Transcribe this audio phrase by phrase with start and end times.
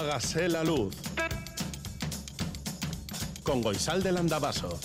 [0.00, 0.96] Hágase la luz.
[3.42, 4.80] Con Goisal del Andabaso.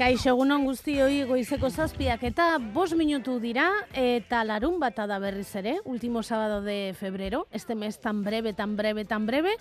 [0.00, 5.76] Kaixo egunon guztioi goizeko zazpiak eta bos minutu dira eta larun bata da berriz ere,
[5.84, 9.54] último sábado de febrero, este mes tan breve, tan breve, tan breve,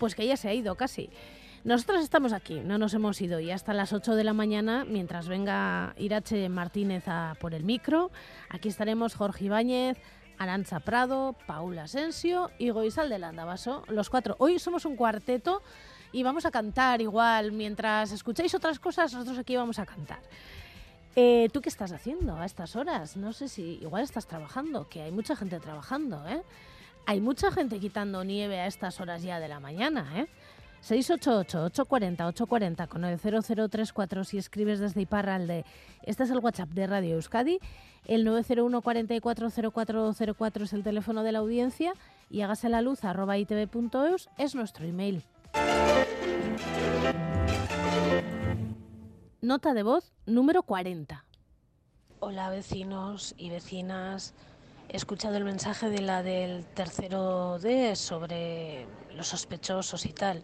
[0.00, 1.10] pues que ya se ha ido casi.
[1.64, 5.28] Nosotros estamos aquí, no nos hemos ido y hasta las 8 de la mañana, mientras
[5.28, 8.10] venga Irache Martínez a por el micro,
[8.48, 9.96] aquí estaremos Jorge Ibáñez,
[10.38, 14.34] Arancha Prado, Paula Asensio y Goizal del Andabaso, los cuatro.
[14.40, 15.62] Hoy somos un cuarteto
[16.10, 17.52] y vamos a cantar igual.
[17.52, 20.18] Mientras escucháis otras cosas, nosotros aquí vamos a cantar.
[21.14, 23.16] Eh, ¿Tú qué estás haciendo a estas horas?
[23.16, 26.42] No sé si igual estás trabajando, que hay mucha gente trabajando, ¿eh?
[27.06, 30.26] Hay mucha gente quitando nieve a estas horas ya de la mañana, ¿eh?
[30.82, 35.64] 688-840-840 con el 0034 si escribes desde Iparralde.
[36.02, 37.58] Este es el WhatsApp de Radio Euskadi.
[38.06, 41.92] El 901 440404 es el teléfono de la audiencia
[42.28, 45.24] y hágase la luz arroba itv.eus es nuestro email.
[49.40, 51.24] Nota de voz número 40.
[52.20, 54.34] Hola vecinos y vecinas.
[54.92, 58.84] He escuchado el mensaje de la del tercero D sobre
[59.16, 60.42] los sospechosos y tal.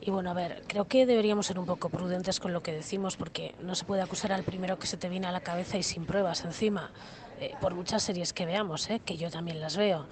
[0.00, 3.18] Y bueno, a ver, creo que deberíamos ser un poco prudentes con lo que decimos
[3.18, 5.82] porque no se puede acusar al primero que se te viene a la cabeza y
[5.82, 6.92] sin pruebas encima.
[7.40, 10.06] Eh, por muchas series que veamos, eh, que yo también las veo.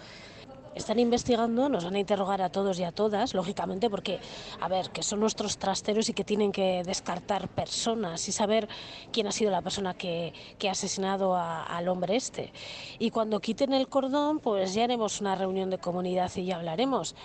[0.74, 4.20] Están investigando, nos van a interrogar a todos y a todas, lógicamente, porque,
[4.60, 8.68] a ver, que son nuestros trasteros y que tienen que descartar personas y saber
[9.12, 12.52] quién ha sido la persona que, que ha asesinado a- al hombre este.
[13.00, 17.16] Y cuando quiten el cordón, pues ya haremos una reunión de comunidad y ya hablaremos.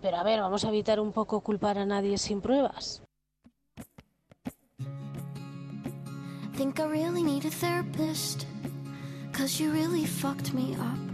[0.00, 3.02] Pero a ver, vamos a evitar un poco culpar a nadie sin pruebas.
[6.56, 8.44] Think I really need a therapist.
[9.32, 11.05] Cause you really fucked me up.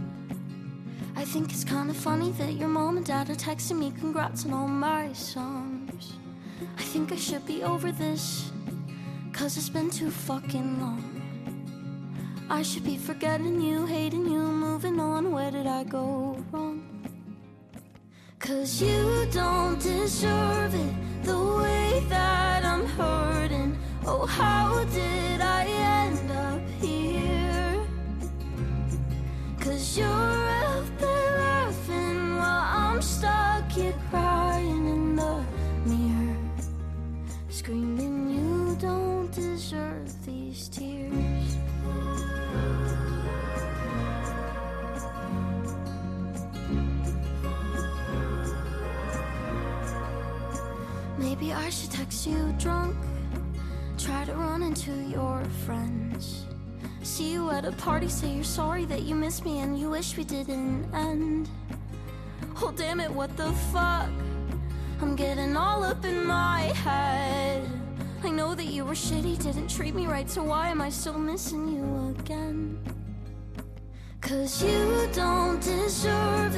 [1.15, 4.45] I think it's kind of funny that your mom and dad are texting me congrats
[4.45, 6.13] on all my songs.
[6.77, 8.51] I think I should be over this.
[9.31, 11.13] Cause it's been too fucking long.
[12.49, 15.31] I should be forgetting you, hating you, moving on.
[15.31, 16.83] Where did I go wrong?
[18.39, 20.93] Cause you don't deserve it
[21.23, 23.77] the way that I'm hurting.
[24.05, 26.52] Oh, how did I end up
[29.63, 35.45] Cause you're out there laughing while I'm stuck here crying in the
[35.85, 36.37] mirror.
[37.47, 41.57] Screaming, you don't deserve these tears.
[51.17, 52.97] Maybe I should text you drunk.
[53.97, 56.47] Try to run into your friends.
[57.03, 60.15] See you at a party, say you're sorry that you miss me and you wish
[60.15, 61.49] we didn't end.
[62.61, 64.09] Oh, damn it, what the fuck?
[65.01, 67.69] I'm getting all up in my head.
[68.23, 71.19] I know that you were shitty, didn't treat me right, so why am I still
[71.19, 72.79] missing you again?
[74.21, 76.52] Cause you don't deserve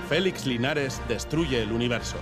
[0.08, 2.18] Félix Linares destruye el universo.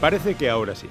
[0.00, 0.86] Parece que ahora sí,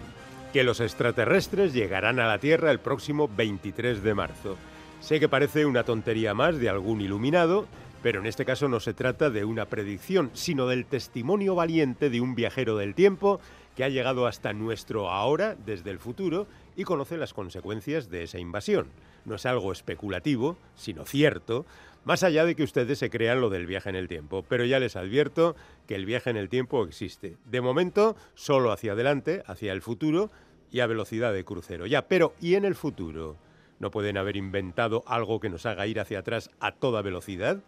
[0.52, 4.58] que los extraterrestres llegarán a la Tierra el próximo 23 de marzo.
[5.00, 7.68] Sé que parece una tontería más de algún iluminado,
[8.04, 12.20] pero en este caso no se trata de una predicción, sino del testimonio valiente de
[12.20, 13.40] un viajero del tiempo
[13.78, 16.46] que ha llegado hasta nuestro ahora desde el futuro
[16.76, 18.88] y conoce las consecuencias de esa invasión.
[19.24, 21.66] No es algo especulativo, sino cierto,
[22.08, 24.46] más allá de que ustedes se crean lo del viaje en el tiempo.
[24.48, 25.58] Pero ya les advierto
[25.88, 27.36] que el viaje en el tiempo existe.
[27.44, 30.32] De momento, solo hacia adelante, hacia el futuro
[30.72, 31.86] y a velocidad de crucero.
[31.86, 33.36] Ya, pero ¿y en el futuro?
[33.80, 37.62] ¿No pueden haber inventado algo que nos haga ir hacia atrás a toda velocidad?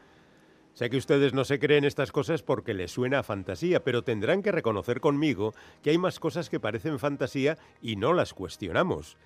[0.73, 4.41] Sé que ustedes no se creen estas cosas porque les suena a fantasía, pero tendrán
[4.41, 5.53] que reconocer conmigo
[5.83, 9.17] que hay más cosas que parecen fantasía y no las cuestionamos.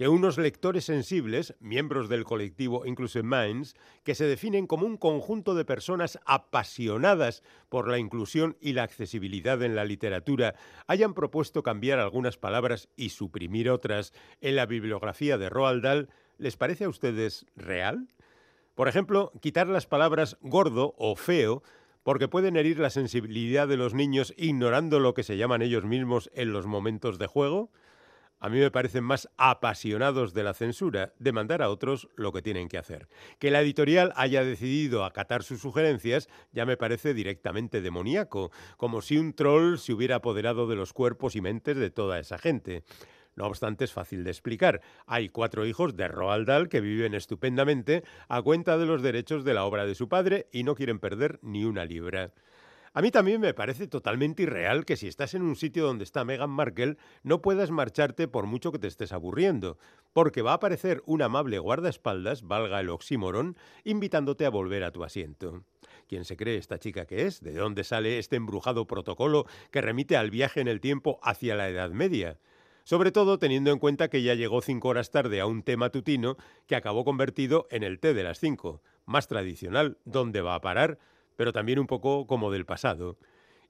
[0.00, 5.54] Que unos lectores sensibles, miembros del colectivo Inclusive Minds, que se definen como un conjunto
[5.54, 10.54] de personas apasionadas por la inclusión y la accesibilidad en la literatura,
[10.86, 16.08] hayan propuesto cambiar algunas palabras y suprimir otras en la bibliografía de Roald Dahl,
[16.38, 18.08] ¿les parece a ustedes real?
[18.74, 21.62] Por ejemplo, quitar las palabras gordo o feo
[22.04, 26.30] porque pueden herir la sensibilidad de los niños ignorando lo que se llaman ellos mismos
[26.32, 27.70] en los momentos de juego.
[28.40, 32.40] A mí me parecen más apasionados de la censura, de mandar a otros lo que
[32.40, 33.06] tienen que hacer.
[33.38, 39.18] Que la editorial haya decidido acatar sus sugerencias ya me parece directamente demoníaco, como si
[39.18, 42.82] un troll se hubiera apoderado de los cuerpos y mentes de toda esa gente.
[43.36, 44.80] No obstante, es fácil de explicar.
[45.06, 49.54] Hay cuatro hijos de Roald Dahl que viven estupendamente a cuenta de los derechos de
[49.54, 52.32] la obra de su padre y no quieren perder ni una libra.
[52.92, 56.24] A mí también me parece totalmente irreal que si estás en un sitio donde está
[56.24, 59.78] Meghan Markle no puedas marcharte por mucho que te estés aburriendo,
[60.12, 65.04] porque va a aparecer un amable guardaespaldas, valga el oxímoron, invitándote a volver a tu
[65.04, 65.62] asiento.
[66.08, 67.40] ¿Quién se cree esta chica que es?
[67.40, 71.68] ¿De dónde sale este embrujado protocolo que remite al viaje en el tiempo hacia la
[71.68, 72.38] Edad Media?
[72.82, 76.36] sobre todo teniendo en cuenta que ya llegó cinco horas tarde a un té matutino
[76.66, 80.98] que acabó convertido en el té de las cinco, más tradicional, ¿dónde va a parar?
[81.40, 83.16] Pero también un poco como del pasado.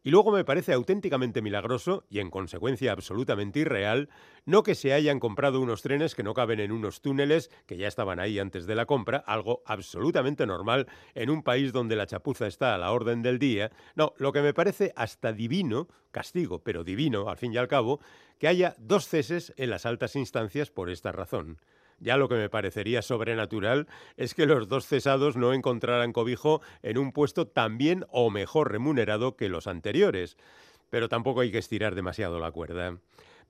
[0.03, 4.09] Y luego me parece auténticamente milagroso, y en consecuencia absolutamente irreal,
[4.45, 7.87] no que se hayan comprado unos trenes que no caben en unos túneles que ya
[7.87, 12.49] estaban ahí antes de la compra, algo absolutamente normal en un país donde la chapuza
[12.49, 13.71] está a la orden del día.
[13.95, 18.01] No, lo que me parece hasta divino, castigo, pero divino, al fin y al cabo,
[18.41, 21.61] que haya dos ceses en las altas instancias por esta razón.
[22.01, 23.87] Ya lo que me parecería sobrenatural
[24.17, 28.73] es que los dos cesados no encontraran cobijo en un puesto tan bien o mejor
[28.73, 30.37] remunerado que los anteriores.
[30.89, 32.99] Pero tampoco hay que estirar demasiado la cuerda.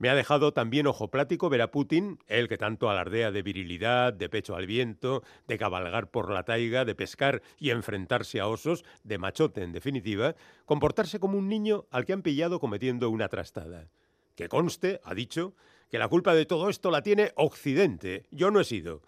[0.01, 4.15] Me ha dejado también ojo plático ver a Putin, el que tanto alardea de virilidad,
[4.15, 8.83] de pecho al viento, de cabalgar por la taiga, de pescar y enfrentarse a osos,
[9.05, 13.89] de machote en definitiva, comportarse como un niño al que han pillado cometiendo una trastada.
[14.37, 15.55] Que conste, ha dicho,
[15.91, 18.27] que la culpa de todo esto la tiene Occidente.
[18.31, 19.03] Yo no he sido.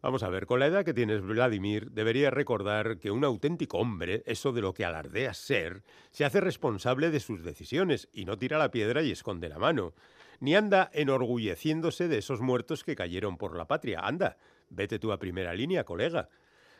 [0.00, 4.22] Vamos a ver, con la edad que tienes, Vladimir, deberías recordar que un auténtico hombre,
[4.26, 8.58] eso de lo que alardea ser, se hace responsable de sus decisiones y no tira
[8.58, 9.94] la piedra y esconde la mano.
[10.38, 14.00] Ni anda enorgulleciéndose de esos muertos que cayeron por la patria.
[14.00, 14.36] Anda,
[14.70, 16.28] vete tú a primera línea, colega.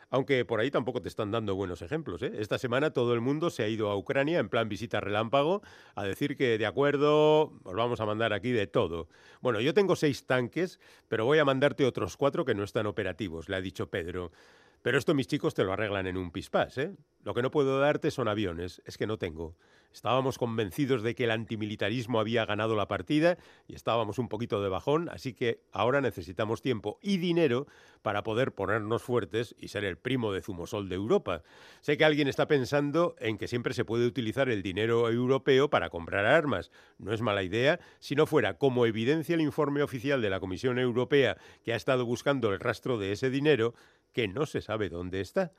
[0.09, 2.21] Aunque por ahí tampoco te están dando buenos ejemplos.
[2.23, 2.31] ¿eh?
[2.35, 5.61] Esta semana todo el mundo se ha ido a Ucrania en plan visita relámpago
[5.95, 9.07] a decir que de acuerdo, os vamos a mandar aquí de todo.
[9.41, 13.49] Bueno, yo tengo seis tanques, pero voy a mandarte otros cuatro que no están operativos,
[13.49, 14.31] le ha dicho Pedro.
[14.81, 16.95] Pero esto mis chicos te lo arreglan en un pispás, ¿eh?
[17.23, 19.55] Lo que no puedo darte son aviones, es que no tengo.
[19.91, 23.37] Estábamos convencidos de que el antimilitarismo había ganado la partida
[23.67, 27.67] y estábamos un poquito de bajón, así que ahora necesitamos tiempo y dinero
[28.01, 31.41] para poder ponernos fuertes y ser el primo de Zumosol de Europa.
[31.81, 35.89] Sé que alguien está pensando en que siempre se puede utilizar el dinero europeo para
[35.89, 36.71] comprar armas.
[36.99, 40.77] No es mala idea si no fuera, como evidencia el informe oficial de la Comisión
[40.77, 43.73] Europea que ha estado buscando el rastro de ese dinero,
[44.13, 45.51] que no se sabe dónde está.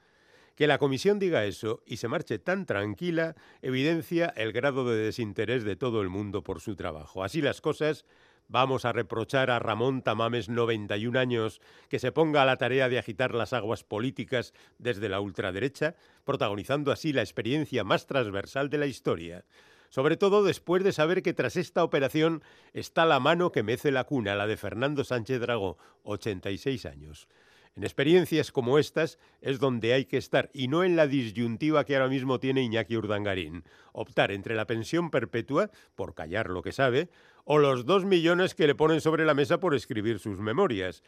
[0.56, 5.64] Que la comisión diga eso y se marche tan tranquila evidencia el grado de desinterés
[5.64, 7.24] de todo el mundo por su trabajo.
[7.24, 8.04] Así las cosas,
[8.48, 12.98] vamos a reprochar a Ramón Tamames, 91 años, que se ponga a la tarea de
[12.98, 18.86] agitar las aguas políticas desde la ultraderecha, protagonizando así la experiencia más transversal de la
[18.86, 19.44] historia.
[19.88, 22.42] Sobre todo después de saber que tras esta operación
[22.72, 27.28] está la mano que mece la cuna, la de Fernando Sánchez Dragó, 86 años.
[27.76, 31.96] En experiencias como estas es donde hay que estar y no en la disyuntiva que
[31.96, 33.64] ahora mismo tiene Iñaki Urdangarín.
[33.92, 37.08] Optar entre la pensión perpetua, por callar lo que sabe,
[37.44, 41.02] o los dos millones que le ponen sobre la mesa por escribir sus memorias.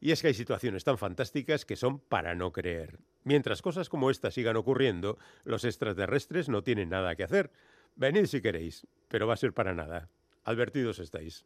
[0.00, 2.98] Y es que hay situaciones tan fantásticas que son para no creer.
[3.22, 7.52] Mientras cosas como estas sigan ocurriendo, los extraterrestres no tienen nada que hacer.
[7.94, 10.08] Venid si queréis, pero va a ser para nada.
[10.44, 11.44] Advertidos estáis.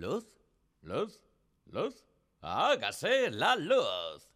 [0.00, 0.24] Luz,
[0.80, 1.20] luz,
[1.66, 2.04] luz.
[2.40, 4.29] Hágase la luz.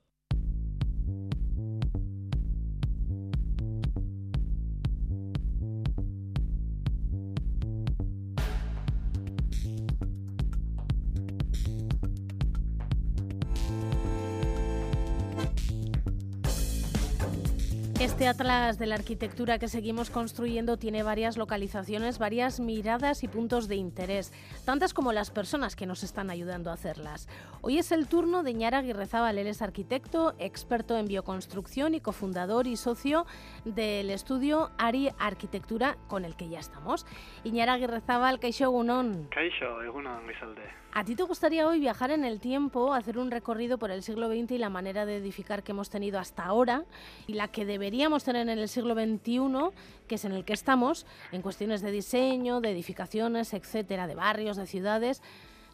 [18.04, 23.66] Este atlas de la arquitectura que seguimos construyendo tiene varias localizaciones, varias miradas y puntos
[23.66, 24.30] de interés,
[24.66, 27.30] tantas como las personas que nos están ayudando a hacerlas.
[27.62, 32.66] Hoy es el turno de Ñara Aguirrezábal, él es arquitecto, experto en bioconstrucción y cofundador
[32.66, 33.24] y socio
[33.64, 37.06] del estudio Ari Arquitectura con el que ya estamos.
[37.42, 39.28] Iñara Aguirrezábal, Kaixo Egunon.
[39.30, 40.84] Kaixo, Egunon, Guisalde.
[40.96, 44.28] ¿A ti te gustaría hoy viajar en el tiempo, hacer un recorrido por el siglo
[44.28, 46.84] XX y la manera de edificar que hemos tenido hasta ahora
[47.26, 47.64] y la que
[47.94, 49.70] deberíamos tener en el siglo XXI,
[50.08, 54.56] que es en el que estamos, en cuestiones de diseño, de edificaciones, etcétera, de barrios,
[54.56, 55.22] de ciudades?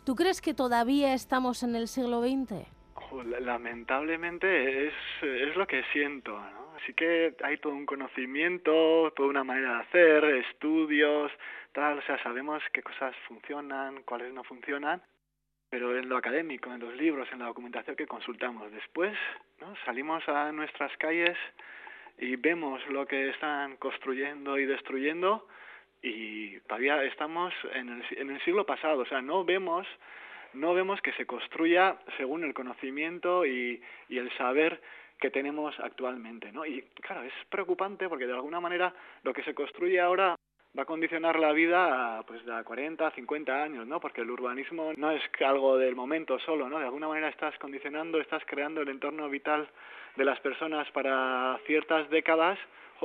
[0.05, 2.69] ¿Tú crees que todavía estamos en el siglo XX?
[3.41, 6.75] Lamentablemente es, es lo que siento, ¿no?
[6.77, 11.33] Así que hay todo un conocimiento, toda una manera de hacer, estudios,
[11.73, 15.00] tal, o sea, sabemos qué cosas funcionan, cuáles no funcionan,
[15.71, 18.71] pero en lo académico, en los libros, en la documentación que consultamos.
[18.73, 19.17] Después,
[19.59, 19.75] ¿no?
[19.87, 21.39] Salimos a nuestras calles
[22.21, 25.47] y vemos lo que están construyendo y destruyendo
[26.03, 29.87] y todavía estamos en el, en el siglo pasado, o sea, no vemos
[30.53, 34.81] no vemos que se construya según el conocimiento y, y el saber
[35.21, 36.67] que tenemos actualmente, ¿no?
[36.67, 40.35] Y claro, es preocupante porque de alguna manera lo que se construye ahora
[40.77, 44.00] va a condicionar la vida a, pues a 40, 50 años, ¿no?
[44.00, 46.79] Porque el urbanismo no es algo del momento solo, ¿no?
[46.79, 49.69] De alguna manera estás condicionando, estás creando el entorno vital
[50.17, 52.59] de las personas para ciertas décadas,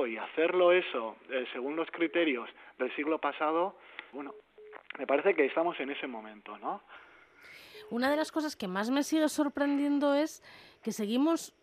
[0.04, 3.76] y hacerlo eso eh, según los criterios del siglo pasado,
[4.12, 4.34] bueno,
[4.98, 6.82] me parece que estamos en ese momento, ¿no?
[7.88, 10.42] Una de las cosas que más me sigue sorprendiendo es
[10.82, 11.54] que seguimos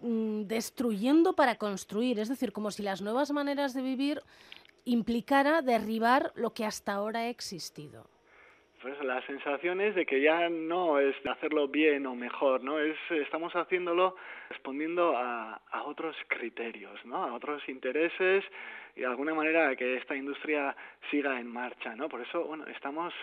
[0.00, 4.20] mm, destruyendo para construir, es decir, como si las nuevas maneras de vivir
[4.84, 8.06] implicara derribar lo que hasta ahora ha existido.
[8.84, 12.78] Pues la sensación es de que ya no es hacerlo bien o mejor, ¿no?
[12.78, 14.14] Es, estamos haciéndolo
[14.50, 17.24] respondiendo a, a otros criterios, ¿no?
[17.24, 18.44] A otros intereses
[18.94, 20.76] y de alguna manera que esta industria
[21.10, 22.10] siga en marcha, ¿no?
[22.10, 23.14] Por eso, bueno, estamos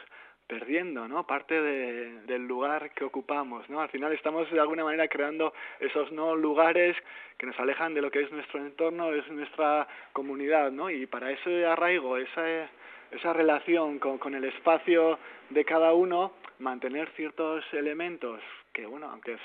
[0.47, 1.27] perdiendo ¿no?
[1.27, 3.69] parte de, del lugar que ocupamos.
[3.69, 3.81] ¿no?
[3.81, 6.97] Al final estamos de alguna manera creando esos no lugares
[7.37, 10.71] que nos alejan de lo que es nuestro entorno, es nuestra comunidad.
[10.71, 10.89] ¿no?
[10.89, 12.67] Y para ese arraigo, esa,
[13.11, 18.41] esa relación con, con el espacio de cada uno, mantener ciertos elementos
[18.73, 19.37] que, bueno, aunque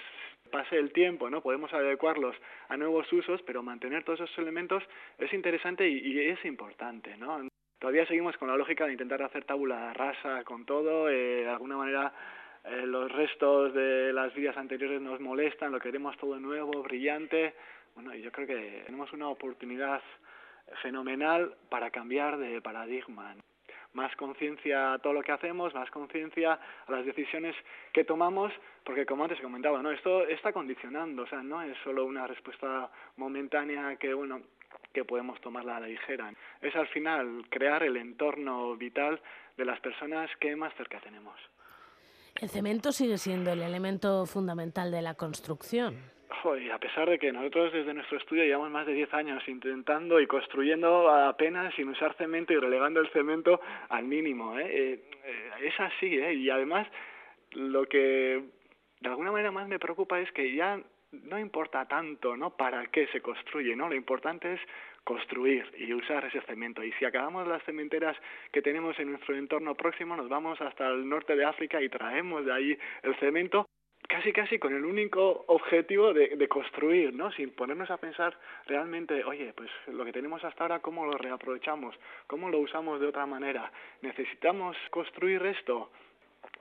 [0.51, 1.41] pase el tiempo, ¿no?
[1.41, 2.37] Podemos adecuarlos
[2.69, 4.83] a nuevos usos, pero mantener todos esos elementos
[5.19, 7.49] es interesante y, y es importante, ¿no?
[7.79, 11.77] Todavía seguimos con la lógica de intentar hacer tabula rasa con todo, eh, de alguna
[11.77, 12.13] manera
[12.65, 17.55] eh, los restos de las vidas anteriores nos molestan, lo queremos todo nuevo, brillante.
[17.95, 20.03] Bueno, yo creo que tenemos una oportunidad
[20.83, 23.35] fenomenal para cambiar de paradigma.
[23.97, 27.57] Más conciencia a todo lo que hacemos, más conciencia a las decisiones
[27.95, 28.53] que tomamos,
[28.85, 29.91] porque como antes he comentado, ¿no?
[29.91, 34.43] esto está condicionando, o sea, no es solo una respuesta momentánea que, bueno,
[34.93, 36.31] que podemos tomarla a la ligera.
[36.61, 39.19] Es al final crear el entorno vital
[39.57, 41.35] de las personas que más cerca tenemos.
[42.39, 46.16] El cemento sigue siendo el elemento fundamental de la construcción.
[46.61, 50.21] Y a pesar de que nosotros desde nuestro estudio llevamos más de 10 años intentando
[50.21, 54.59] y construyendo apenas sin usar cemento y relegando el cemento al mínimo.
[54.59, 54.67] ¿eh?
[54.69, 56.35] Eh, eh, es así, ¿eh?
[56.35, 56.87] y además
[57.53, 58.43] lo que
[59.01, 60.81] de alguna manera más me preocupa es que ya
[61.13, 62.51] no importa tanto, ¿no?
[62.57, 63.89] Para qué se construye, ¿no?
[63.89, 64.61] Lo importante es
[65.05, 66.83] construir y usar ese cemento.
[66.83, 68.17] Y si acabamos las cementeras
[68.53, 72.45] que tenemos en nuestro entorno próximo, nos vamos hasta el norte de África y traemos
[72.45, 73.67] de ahí el cemento
[74.09, 77.31] casi casi con el único objetivo de, de, construir, ¿no?
[77.33, 78.37] Sin ponernos a pensar
[78.67, 81.95] realmente, oye, pues lo que tenemos hasta ahora, ¿cómo lo reaprovechamos?
[82.27, 83.71] ¿Cómo lo usamos de otra manera?
[84.03, 85.91] ¿Necesitamos construir esto?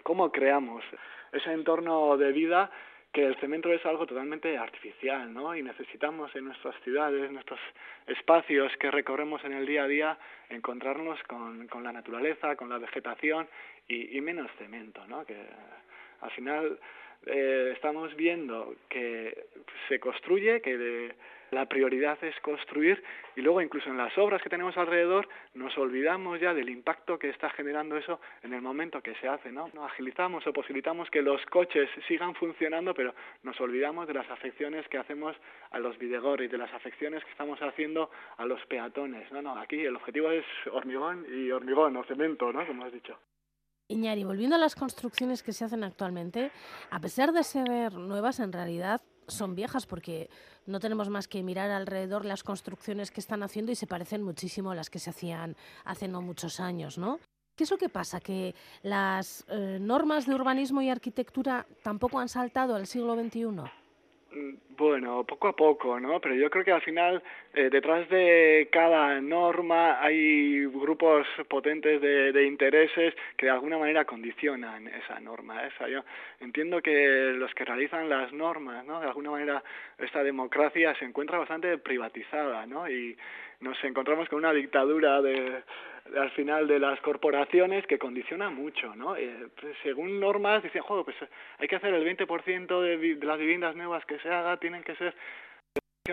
[0.03, 0.83] ¿Cómo creamos
[1.31, 2.71] ese entorno de vida
[3.15, 5.55] que el cemento es algo totalmente artificial, ¿no?
[5.55, 7.61] Y necesitamos en nuestras ciudades, en nuestros
[8.07, 10.17] espacios que recorremos en el día a día,
[10.49, 13.47] encontrarnos con, con la naturaleza, con la vegetación
[13.87, 15.25] y, y menos cemento, ¿no?
[15.25, 15.37] Que
[16.19, 16.77] al final
[17.25, 19.47] eh, estamos viendo que
[19.87, 21.15] se construye, que de,
[21.51, 23.01] la prioridad es construir
[23.35, 27.29] y luego incluso en las obras que tenemos alrededor nos olvidamos ya del impacto que
[27.29, 29.69] está generando eso en el momento que se hace, ¿no?
[29.85, 33.13] Agilizamos o posibilitamos que los coches sigan funcionando, pero
[33.43, 35.35] nos olvidamos de las afecciones que hacemos
[35.71, 39.31] a los y de las afecciones que estamos haciendo a los peatones.
[39.31, 42.65] No, no, aquí el objetivo es hormigón y hormigón o cemento, ¿no?
[42.67, 43.17] Como has dicho.
[43.87, 46.51] Iñari, volviendo a las construcciones que se hacen actualmente,
[46.89, 50.29] a pesar de ser nuevas, en realidad son viejas porque
[50.65, 54.71] no tenemos más que mirar alrededor las construcciones que están haciendo y se parecen muchísimo
[54.71, 57.19] a las que se hacían hace no muchos años, ¿no?
[57.55, 58.19] ¿Qué es lo que pasa?
[58.19, 63.45] ¿Que las eh, normas de urbanismo y arquitectura tampoco han saltado al siglo XXI?
[64.77, 66.19] Bueno, poco a poco, ¿no?
[66.19, 72.33] Pero yo creo que al final eh, detrás de cada norma hay grupos potentes de,
[72.33, 75.65] de, intereses que de alguna manera condicionan esa norma.
[75.65, 75.87] Esa.
[75.87, 76.03] Yo
[76.41, 78.99] entiendo que los que realizan las normas, ¿no?
[78.99, 79.63] De alguna manera
[79.97, 82.89] esta democracia se encuentra bastante privatizada, ¿no?
[82.89, 83.15] Y
[83.61, 85.63] nos encontramos con una dictadura de,
[86.17, 89.15] al final de las corporaciones que condiciona mucho, ¿no?
[89.15, 91.17] Eh, pues, según normas dicen, joder, pues
[91.57, 94.95] hay que hacer el 20% de, de las viviendas nuevas que se haga tienen que
[94.95, 95.13] ser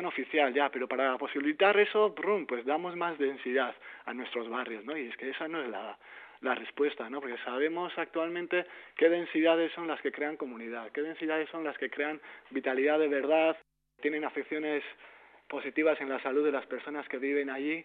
[0.05, 4.97] oficial ya, pero para posibilitar eso, brum, pues damos más densidad a nuestros barrios, ¿no?
[4.97, 5.99] Y es que esa no es la,
[6.41, 7.21] la respuesta, ¿no?
[7.21, 8.67] Porque sabemos actualmente
[8.97, 13.09] qué densidades son las que crean comunidad, qué densidades son las que crean vitalidad de
[13.09, 13.57] verdad,
[14.01, 14.83] tienen afecciones
[15.49, 17.85] positivas en la salud de las personas que viven allí,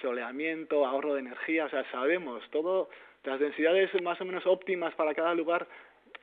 [0.00, 2.88] soleamiento, ahorro de energía, o sea, sabemos todo,
[3.24, 5.66] las densidades más o menos óptimas para cada lugar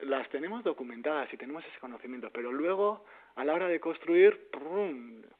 [0.00, 3.04] las tenemos documentadas y tenemos ese conocimiento, pero luego
[3.36, 4.48] a la hora de construir,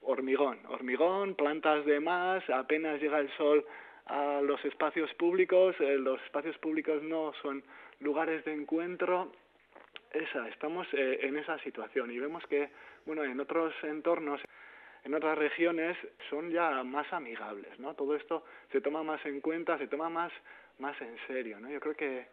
[0.02, 3.64] hormigón, hormigón, plantas de más, apenas llega el sol
[4.06, 7.62] a los espacios públicos, eh, los espacios públicos no son
[8.00, 9.32] lugares de encuentro,
[10.12, 12.70] esa, estamos eh, en esa situación y vemos que,
[13.06, 14.40] bueno, en otros entornos
[15.04, 15.96] en otras regiones
[16.28, 17.94] son ya más amigables, ¿no?
[17.94, 20.32] Todo esto se toma más en cuenta, se toma más,
[20.78, 21.70] más en serio, ¿no?
[21.70, 22.26] Yo creo que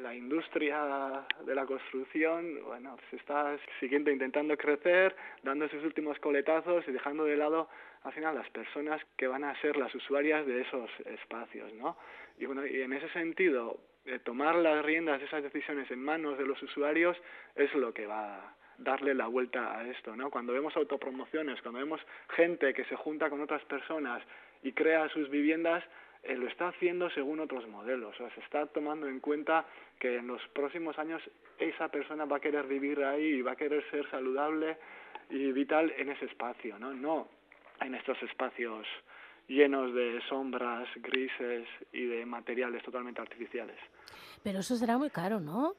[0.00, 6.86] la industria de la construcción, bueno, se está siguiendo intentando crecer, dando sus últimos coletazos
[6.88, 7.68] y dejando de lado
[8.02, 11.96] al final las personas que van a ser las usuarias de esos espacios, ¿no?
[12.38, 16.38] Y bueno, y en ese sentido, eh, tomar las riendas de esas decisiones en manos
[16.38, 17.16] de los usuarios
[17.56, 20.30] es lo que va darle la vuelta a esto, ¿no?
[20.30, 22.00] Cuando vemos autopromociones, cuando vemos
[22.36, 24.22] gente que se junta con otras personas
[24.62, 25.82] y crea sus viviendas,
[26.28, 28.14] eh, lo está haciendo según otros modelos.
[28.14, 29.66] O sea, se está tomando en cuenta
[29.98, 31.22] que en los próximos años
[31.58, 34.76] esa persona va a querer vivir ahí y va a querer ser saludable
[35.30, 36.92] y vital en ese espacio, ¿no?
[36.94, 37.28] No
[37.80, 38.86] en estos espacios
[39.48, 43.76] llenos de sombras grises y de materiales totalmente artificiales.
[44.42, 45.74] Pero eso será muy caro, ¿no?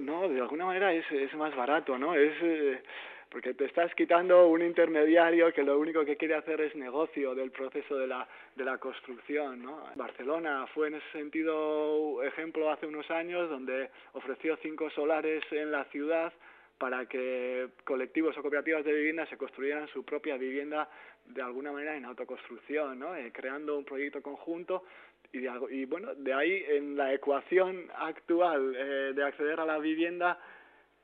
[0.00, 2.14] no, de alguna manera es, es más barato, ¿no?
[2.14, 2.82] Es eh,
[3.30, 7.50] porque te estás quitando un intermediario que lo único que quiere hacer es negocio del
[7.50, 9.82] proceso de la, de la construcción, ¿no?
[9.96, 15.84] Barcelona fue en ese sentido ejemplo hace unos años donde ofreció cinco solares en la
[15.86, 16.32] ciudad
[16.78, 20.88] para que colectivos o cooperativas de vivienda se construyeran su propia vivienda
[21.26, 23.14] de alguna manera en autoconstrucción, ¿no?
[23.14, 24.84] Eh, creando un proyecto conjunto
[25.32, 30.38] y, y bueno, de ahí en la ecuación actual eh, de acceder a la vivienda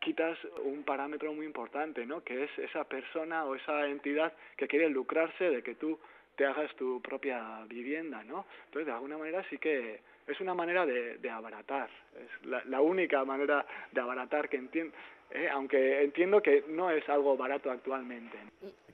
[0.04, 2.22] quitas un parámetro muy importante, ¿no?
[2.22, 5.98] Que es esa persona o esa entidad que quiere lucrarse de que tú
[6.36, 8.44] te hagas tu propia vivienda, ¿no?
[8.66, 12.80] Entonces, de alguna manera sí que es una manera de, de abaratar, es la, la,
[12.80, 14.94] única manera de abaratar que entiendo,
[15.30, 18.36] eh, aunque entiendo que no es algo barato actualmente.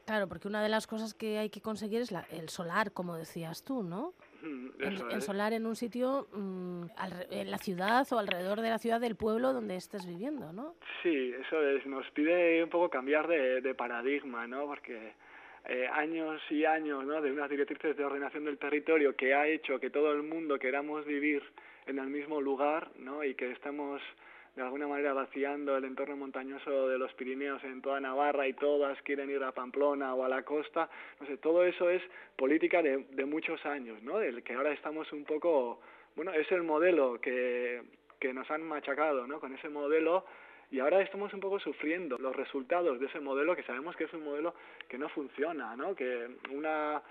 [0.06, 3.16] Claro, porque una de las cosas que hay que conseguir es la, el solar, como
[3.16, 4.12] decías tú, ¿no?
[4.42, 6.85] En, solar en un sitio mm,
[7.31, 10.74] en la ciudad o alrededor de la ciudad del pueblo donde estés viviendo, ¿no?
[11.03, 11.85] Sí, eso es.
[11.87, 14.66] Nos pide un poco cambiar de, de paradigma, ¿no?
[14.66, 15.12] Porque
[15.68, 17.20] eh, años y años, ¿no?
[17.20, 21.05] De unas directrices de ordenación del territorio que ha hecho que todo el mundo queramos
[21.05, 21.42] vivir
[21.87, 23.22] en el mismo lugar, ¿no?
[23.22, 24.00] Y que estamos
[24.56, 29.00] de alguna manera vaciando el entorno montañoso de los Pirineos en toda Navarra y todas
[29.02, 32.02] quieren ir a Pamplona o a la costa, no sé, todo eso es
[32.36, 34.18] política de, de muchos años, ¿no?
[34.18, 35.80] Del que ahora estamos un poco,
[36.16, 37.82] bueno, es el modelo que,
[38.18, 39.40] que nos han machacado, ¿no?
[39.40, 40.24] Con ese modelo
[40.70, 44.12] y ahora estamos un poco sufriendo los resultados de ese modelo que sabemos que es
[44.12, 44.54] un modelo
[44.88, 45.96] que no funciona, ¿no?
[45.96, 47.02] Que una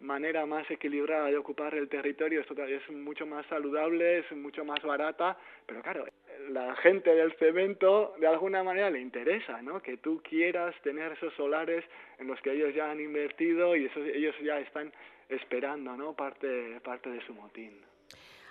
[0.00, 4.80] manera más equilibrada de ocupar el territorio esto es mucho más saludable, es mucho más
[4.82, 6.04] barata, pero claro,
[6.50, 9.80] la gente del cemento de alguna manera le interesa, ¿no?
[9.80, 11.84] Que tú quieras tener esos solares
[12.18, 14.92] en los que ellos ya han invertido y eso, ellos ya están
[15.28, 16.14] esperando, ¿no?
[16.14, 17.80] Parte, parte de su motín.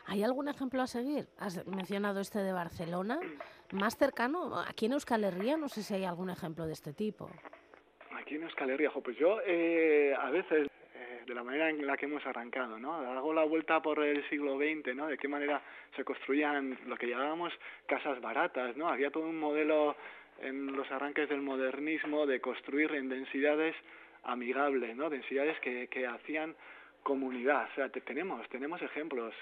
[0.05, 1.27] ¿Hay algún ejemplo a seguir?
[1.37, 3.19] Has mencionado este de Barcelona.
[3.71, 7.29] Más cercano, aquí en Euskal Herria, no sé si hay algún ejemplo de este tipo.
[8.15, 10.69] Aquí en Euskal Herria, pues yo eh, a veces
[11.27, 12.93] de la manera en la que hemos arrancado, ¿no?
[12.93, 15.07] Hago la vuelta por el siglo XX, ¿no?
[15.07, 15.61] De qué manera
[15.95, 17.53] se construían lo que llamábamos
[17.85, 18.87] casas baratas, ¿no?
[18.87, 19.97] Había todo un modelo
[20.39, 23.75] en los arranques del modernismo de construir en densidades
[24.23, 25.09] amigables, ¿no?
[25.09, 26.55] Densidades que, que hacían
[27.03, 27.67] comunidad.
[27.71, 29.33] O sea, tenemos, tenemos ejemplos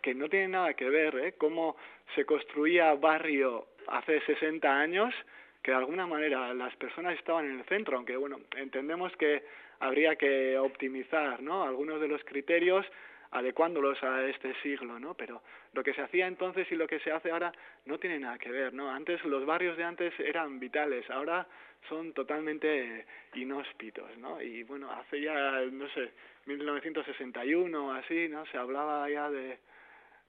[0.00, 1.34] que no tienen nada que ver, ¿eh?
[1.36, 1.76] Cómo
[2.14, 5.12] se construía barrio hace 60 años,
[5.60, 9.44] que de alguna manera las personas estaban en el centro, aunque bueno, entendemos que
[9.82, 11.64] habría que optimizar ¿no?
[11.64, 12.86] algunos de los criterios
[13.32, 15.14] adecuándolos a este siglo, ¿no?
[15.14, 15.42] Pero
[15.72, 17.50] lo que se hacía entonces y lo que se hace ahora
[17.86, 18.90] no tiene nada que ver, ¿no?
[18.90, 21.46] Antes los barrios de antes eran vitales, ahora
[21.88, 24.40] son totalmente inhóspitos, ¿no?
[24.40, 26.10] Y bueno, hace ya, no sé,
[26.44, 28.44] 1961 o así, ¿no?
[28.46, 29.58] Se hablaba ya de,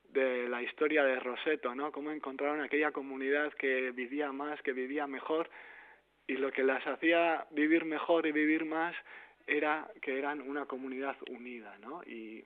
[0.10, 1.92] de la historia de Roseto, ¿no?
[1.92, 5.50] Cómo encontraron aquella comunidad que vivía más, que vivía mejor,
[6.26, 8.96] y lo que las hacía vivir mejor y vivir más
[9.48, 12.02] era que eran una comunidad unida, ¿no?
[12.04, 12.44] Y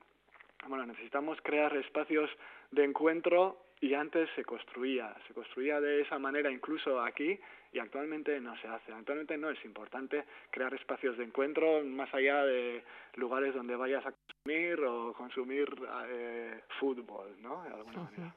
[0.67, 2.29] bueno, necesitamos crear espacios
[2.71, 7.39] de encuentro y antes se construía, se construía de esa manera incluso aquí
[7.71, 8.91] y actualmente no se hace.
[8.91, 12.83] Actualmente no es importante crear espacios de encuentro más allá de
[13.15, 15.67] lugares donde vayas a consumir o consumir
[16.07, 17.63] eh, fútbol, ¿no?
[17.63, 18.35] De alguna manera.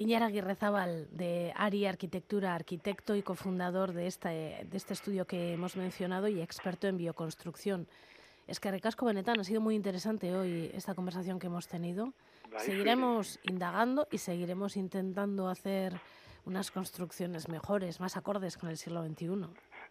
[0.00, 5.52] Iñar Aguirre Zabal, de ARI Arquitectura, arquitecto y cofundador de este, de este estudio que
[5.52, 7.86] hemos mencionado y experto en bioconstrucción.
[8.48, 12.14] Es que Recasco Benetán ha sido muy interesante hoy esta conversación que hemos tenido.
[12.56, 15.92] Seguiremos indagando y seguiremos intentando hacer
[16.46, 19.26] unas construcciones mejores, más acordes con el siglo XXI.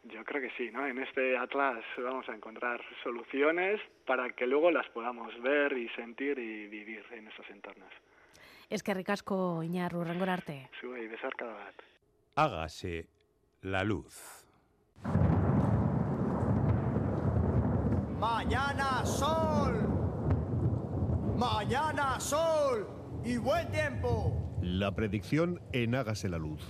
[0.06, 0.88] Yo creo que sí, ¿no?
[0.88, 6.40] En este atlas vamos a encontrar soluciones para que luego las podamos ver y sentir
[6.40, 7.94] y vivir en esos entornos.
[8.70, 10.70] Es que ricasco, Iñarru, rengorarte.
[10.80, 11.76] Sube y besar cada bat.
[12.36, 13.08] Hágase
[13.64, 14.46] la luz.
[18.20, 19.88] Mañana sol.
[21.36, 22.88] Mañana sol.
[23.26, 24.36] Y buen tiempo.
[24.62, 26.62] La predicción en Hágase la luz.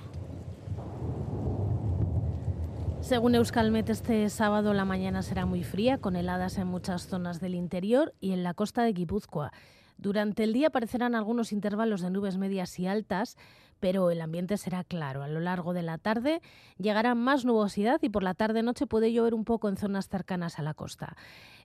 [3.01, 7.55] Según Euskalmet, este sábado la mañana será muy fría, con heladas en muchas zonas del
[7.55, 9.51] interior y en la costa de Guipúzcoa.
[9.99, 13.35] Durante el día aparecerán algunos intervalos de nubes medias y altas,
[13.81, 15.23] pero el ambiente será claro.
[15.23, 16.41] A lo largo de la tarde
[16.77, 20.63] llegará más nubosidad y por la tarde-noche puede llover un poco en zonas cercanas a
[20.63, 21.17] la costa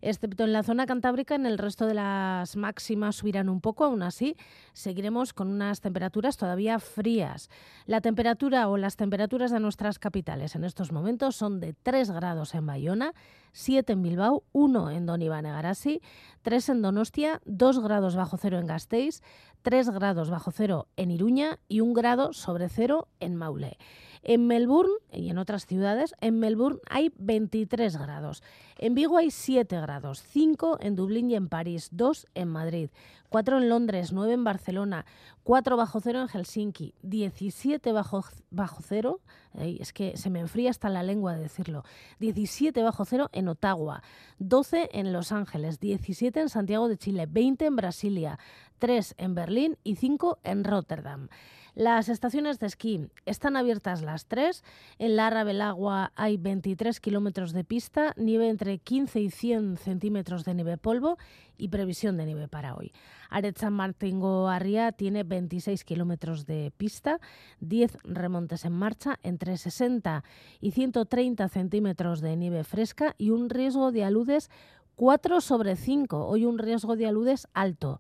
[0.05, 4.03] excepto en la zona cantábrica, en el resto de las máximas subirán un poco, aún
[4.03, 4.37] así
[4.73, 7.49] seguiremos con unas temperaturas todavía frías.
[7.87, 12.55] La temperatura o las temperaturas de nuestras capitales en estos momentos son de 3 grados
[12.55, 13.15] en Bayona,
[13.53, 16.03] 7 en Bilbao, 1 en Don Iván Egarasi,
[16.43, 19.23] 3 en Donostia, 2 grados bajo cero en Gasteiz,
[19.63, 23.79] 3 grados bajo cero en Iruña y 1 grado sobre cero en Maule.
[24.27, 28.43] En Melbourne y en otras ciudades, en Melbourne hay 23 grados.
[28.79, 32.89] En Vigo hay 7 grados, 5 en Dublín y en París, 2 en Madrid,
[33.29, 35.05] 4 en Londres, 9 en Barcelona,
[35.43, 39.21] 4 bajo cero en Helsinki, 17 bajo, bajo cero,
[39.59, 41.85] es que se me enfría hasta la lengua de decirlo,
[42.21, 44.03] 17 bajo cero en Ottawa,
[44.39, 48.39] 12 en Los Ángeles, 17 en Santiago de Chile, 20 en Brasilia,
[48.79, 51.29] 3 en Berlín y 5 en Rotterdam.
[51.75, 54.63] Las estaciones de esquí están abiertas las tres.
[55.01, 60.55] En Larra Belagua hay 23 kilómetros de pista, nieve entre 15 y 100 centímetros de
[60.55, 61.19] nieve polvo
[61.59, 62.93] y previsión de nieve para hoy.
[63.29, 67.19] Aret San Martingo Arria tiene 26 kilómetros de pista,
[67.59, 70.23] 10 remontes en marcha, entre 60
[70.61, 74.49] y 130 centímetros de nieve fresca y un riesgo de aludes
[74.95, 76.25] 4 sobre 5.
[76.25, 77.99] Hoy un riesgo de aludes alto.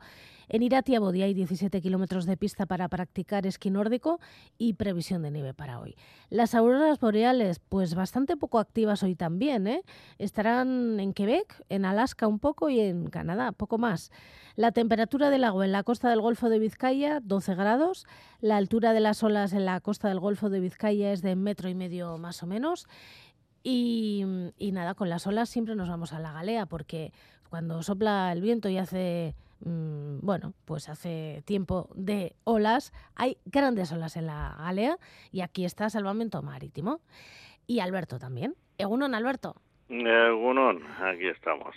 [0.48, 4.20] En Iratia Bodía hay 17 kilómetros de pista para practicar esquí nórdico
[4.58, 5.96] y previsión de nieve para hoy.
[6.30, 9.82] Las auroras boreales, pues bastante poco activas hoy también, ¿eh?
[10.18, 14.10] Estarán en Quebec, en Alaska un poco y en Canadá, poco más.
[14.56, 18.06] La temperatura del agua en la costa del Golfo de Vizcaya, 12 grados.
[18.40, 21.68] La altura de las olas en la costa del Golfo de Vizcaya es de metro
[21.68, 22.86] y medio más o menos.
[23.66, 24.24] Y,
[24.72, 27.14] nada, con las olas siempre nos vamos a la galea porque
[27.54, 33.92] cuando sopla el viento y hace Mm, bueno, pues hace tiempo de olas, hay grandes
[33.92, 34.98] olas en la Galea
[35.32, 37.00] y aquí está Salvamento Marítimo.
[37.66, 38.54] Y Alberto también.
[38.76, 39.54] Egunon, Alberto.
[39.88, 41.74] Egunon, aquí estamos.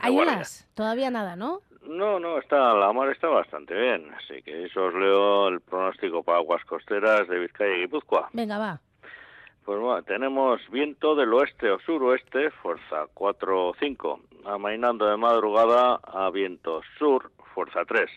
[0.00, 0.68] ¿Hay olas?
[0.74, 1.60] Todavía nada, ¿no?
[1.82, 6.22] No, no, está, la mar está bastante bien, así que eso os leo el pronóstico
[6.22, 8.30] para aguas costeras de Vizcaya y Guipúzcoa.
[8.32, 8.80] Venga, va.
[9.68, 16.00] Pues bueno, tenemos viento del oeste o suroeste, fuerza 4 o 5, amainando de madrugada
[16.04, 18.10] a viento sur, fuerza 3,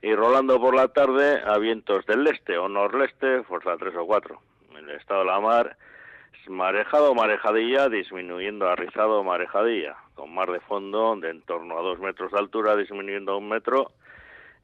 [0.00, 4.40] y rolando por la tarde a vientos del este o noreste, fuerza 3 o 4.
[4.78, 5.76] El estado de la mar
[6.32, 11.82] es marejado marejadilla, disminuyendo a rizado marejadilla, con mar de fondo de en torno a
[11.82, 13.92] 2 metros de altura, disminuyendo a un metro,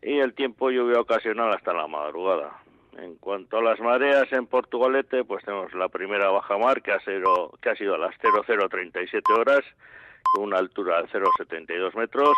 [0.00, 2.62] y el tiempo lluvia ocasional hasta la madrugada.
[2.98, 7.00] En cuanto a las mareas en Portugalete, pues tenemos la primera baja mar que ha
[7.00, 9.61] sido, que ha sido a las 0037 horas,
[10.32, 12.35] con una altura de 0,72 metros.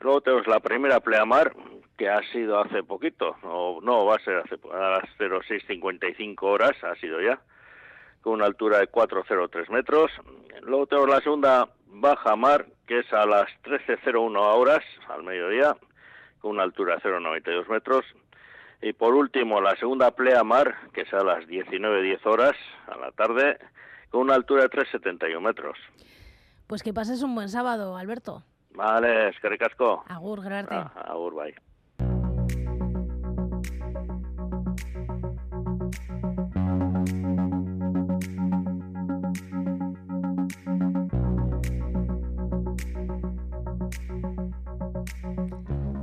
[0.00, 1.52] Luego tenemos la primera pleamar,
[1.96, 6.72] que ha sido hace poquito, o no, va a ser hace, a las 0655 horas,
[6.82, 7.40] ha sido ya,
[8.20, 10.10] con una altura de 4,03 metros.
[10.62, 15.76] Luego tenemos la segunda baja mar, que es a las 13.01 horas, al mediodía,
[16.40, 18.04] con una altura de 0,92 metros.
[18.80, 23.58] Y por último, la segunda pleamar, que es a las 19.10 horas a la tarde,
[24.10, 25.76] con una altura de 3,71 metros.
[26.66, 28.42] Pues que pases un buen sábado, Alberto.
[28.70, 30.04] Vale, es que ricasco.
[30.08, 30.74] Agur, grarte.
[30.74, 31.54] Ah, agur, bye.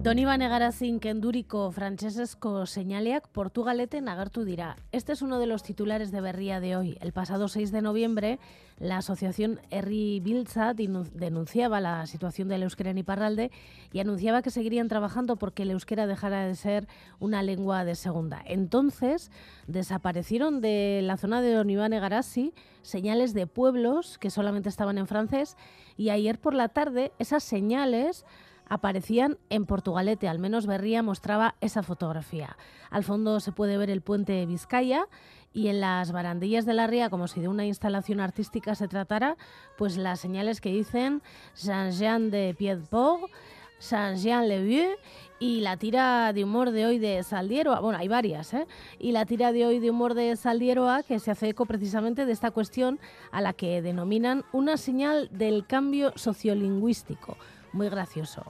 [0.05, 4.75] Doni Banegarazin kenduriko frantsesezko señaleak Portugaleten agertu dira.
[4.91, 6.95] Este es uno de los titulares de Berría de hoy.
[7.01, 8.37] El pasado 6 de noviembre,
[8.77, 13.49] la asociación Herri Bilza denunciaba la situación del euskera en Iparralde
[13.93, 16.87] y anunciaba que seguirían trabajando porque el euskera dejara de ser
[17.19, 18.43] una lengua de segunda.
[18.45, 19.31] Entonces,
[19.65, 25.57] desaparecieron de la zona de Donibane Garasi señales de pueblos que solamente estaban en francés
[25.97, 28.23] y ayer por la tarde esas señales
[28.67, 32.57] aparecían en Portugalete, al menos Berría mostraba esa fotografía.
[32.89, 35.07] Al fondo se puede ver el puente de Vizcaya
[35.53, 39.37] y en las barandillas de la ría, como si de una instalación artística se tratara,
[39.77, 41.21] pues las señales que dicen
[41.53, 43.31] Saint-Jean de Piedport,
[43.79, 44.97] Saint-Jean-le-Vieux
[45.39, 48.67] y la tira de humor de hoy de Saldieroa, bueno, hay varias, ¿eh?
[48.99, 52.31] Y la tira de hoy de humor de Saldieroa que se hace eco precisamente de
[52.31, 52.99] esta cuestión
[53.31, 57.37] a la que denominan una señal del cambio sociolingüístico
[57.75, 58.43] muy gracioso.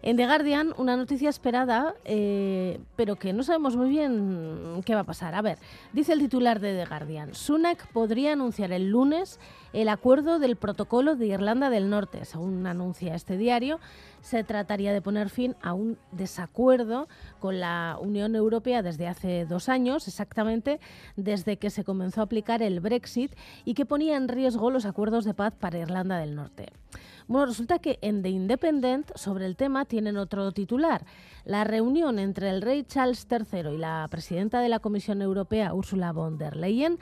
[0.00, 5.00] En The Guardian, una noticia esperada, eh, pero que no sabemos muy bien qué va
[5.00, 5.34] a pasar.
[5.34, 5.58] A ver,
[5.92, 9.40] dice el titular de The Guardian, Sunak podría anunciar el lunes
[9.72, 12.24] el acuerdo del protocolo de Irlanda del Norte.
[12.24, 13.80] Según anuncia este diario,
[14.20, 17.08] se trataría de poner fin a un desacuerdo
[17.40, 20.78] con la Unión Europea desde hace dos años, exactamente
[21.16, 25.24] desde que se comenzó a aplicar el Brexit y que ponía en riesgo los acuerdos
[25.24, 26.68] de paz para Irlanda del Norte.
[27.28, 31.04] Bueno, resulta que en The Independent sobre el tema tienen otro titular.
[31.44, 36.12] La reunión entre el rey Charles III y la presidenta de la Comisión Europea, Ursula
[36.12, 36.98] von der Leyen,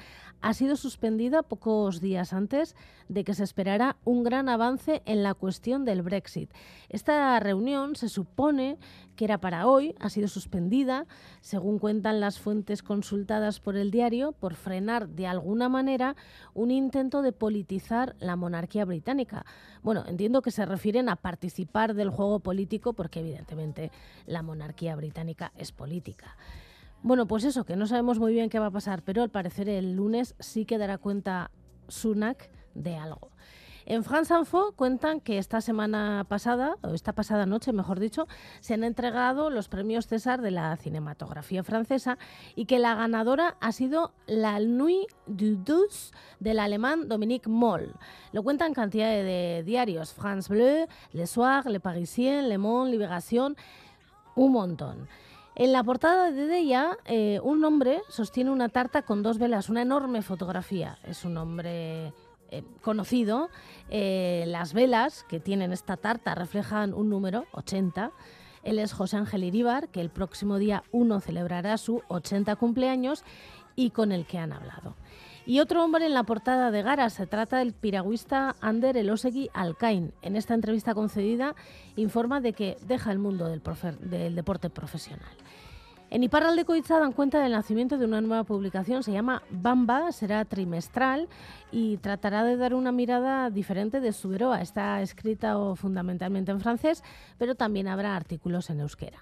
[0.47, 2.77] ha sido suspendida pocos días antes
[3.09, 6.53] de que se esperara un gran avance en la cuestión del Brexit.
[6.89, 8.79] Esta reunión se supone
[9.17, 11.07] que era para hoy, ha sido suspendida,
[11.41, 16.15] según cuentan las fuentes consultadas por el diario, por frenar de alguna manera
[16.55, 19.45] un intento de politizar la monarquía británica.
[19.83, 23.91] Bueno, entiendo que se refieren a participar del juego político porque evidentemente
[24.27, 26.37] la monarquía británica es política.
[27.03, 29.69] Bueno, pues eso, que no sabemos muy bien qué va a pasar, pero al parecer
[29.69, 31.51] el lunes sí que dará cuenta
[31.89, 33.31] Sunak de algo.
[33.89, 38.27] En France Info cuentan que esta semana pasada, o esta pasada noche, mejor dicho,
[38.59, 42.19] se han entregado los premios César de la cinematografía francesa
[42.57, 47.95] y que la ganadora ha sido La Nuit du Douce del alemán Dominique Moll.
[48.33, 53.55] Lo cuentan cantidad de diarios, France Bleu, Le Soir, Le Parisien, Le Monde, Libération,
[54.35, 55.07] un montón.
[55.59, 59.81] En la portada de Deya, eh, un hombre sostiene una tarta con dos velas, una
[59.81, 60.99] enorme fotografía.
[61.03, 62.13] Es un hombre
[62.51, 63.49] eh, conocido.
[63.89, 68.13] Eh, las velas que tienen esta tarta reflejan un número, 80.
[68.65, 73.25] Él es José Ángel Iríbar, que el próximo día 1 celebrará su 80 cumpleaños
[73.77, 74.95] y con el que han hablado.
[75.47, 80.13] Y otro hombre en la portada de Gara, se trata del piragüista Ander Elosegui Alcain.
[80.21, 81.55] En esta entrevista concedida
[81.95, 85.31] informa de que deja el mundo del deporte profesional.
[86.17, 90.47] En Iparralde Coitza dan cuenta del nacimiento de una nueva publicación, se llama Bamba, será
[90.47, 91.29] trimestral
[91.71, 94.63] y tratará de dar una mirada diferente de Suberoa.
[94.63, 97.05] Está escrita fundamentalmente en francés,
[97.37, 99.19] pero también habrá artículos en euskera.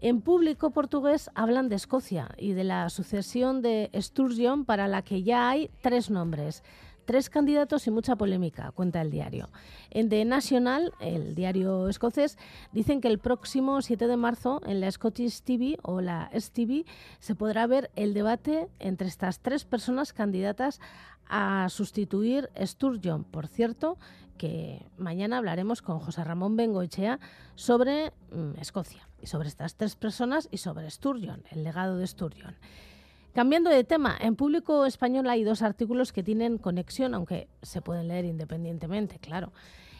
[0.00, 5.22] En público portugués hablan de Escocia y de la sucesión de Sturgeon para la que
[5.22, 6.64] ya hay tres nombres.
[7.06, 9.48] Tres candidatos y mucha polémica, cuenta el diario.
[9.90, 12.36] En The National, el diario escocés,
[12.72, 16.84] dicen que el próximo 7 de marzo en la Scottish TV o la STV
[17.20, 20.80] se podrá ver el debate entre estas tres personas candidatas
[21.28, 23.22] a sustituir Sturgeon.
[23.22, 23.98] Por cierto,
[24.36, 27.20] que mañana hablaremos con José Ramón Bengoechea
[27.54, 32.56] sobre mm, Escocia y sobre estas tres personas y sobre Sturgeon, el legado de Sturgeon.
[33.36, 38.08] Cambiando de tema, en público español hay dos artículos que tienen conexión, aunque se pueden
[38.08, 39.52] leer independientemente, claro.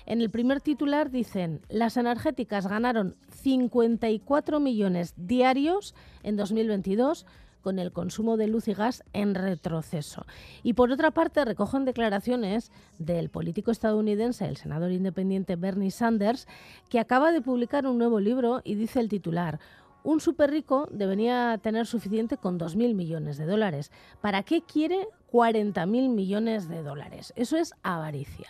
[0.07, 7.27] En el primer titular dicen, las energéticas ganaron 54 millones diarios en 2022
[7.61, 10.25] con el consumo de luz y gas en retroceso.
[10.63, 16.49] Y por otra parte, recogen declaraciones del político estadounidense, el senador independiente Bernie Sanders,
[16.89, 19.59] que acaba de publicar un nuevo libro y dice el titular,
[20.07, 23.91] un súper rico debería tener suficiente con 2.000 millones de dólares.
[24.21, 27.33] ¿Para qué quiere 40.000 millones de dólares?
[27.35, 28.47] Eso es avaricia.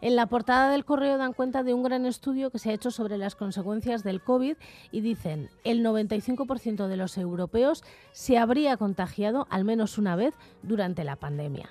[0.00, 2.90] En la portada del correo dan cuenta de un gran estudio que se ha hecho
[2.90, 4.56] sobre las consecuencias del COVID
[4.90, 11.04] y dicen el 95% de los europeos se habría contagiado al menos una vez durante
[11.04, 11.70] la pandemia.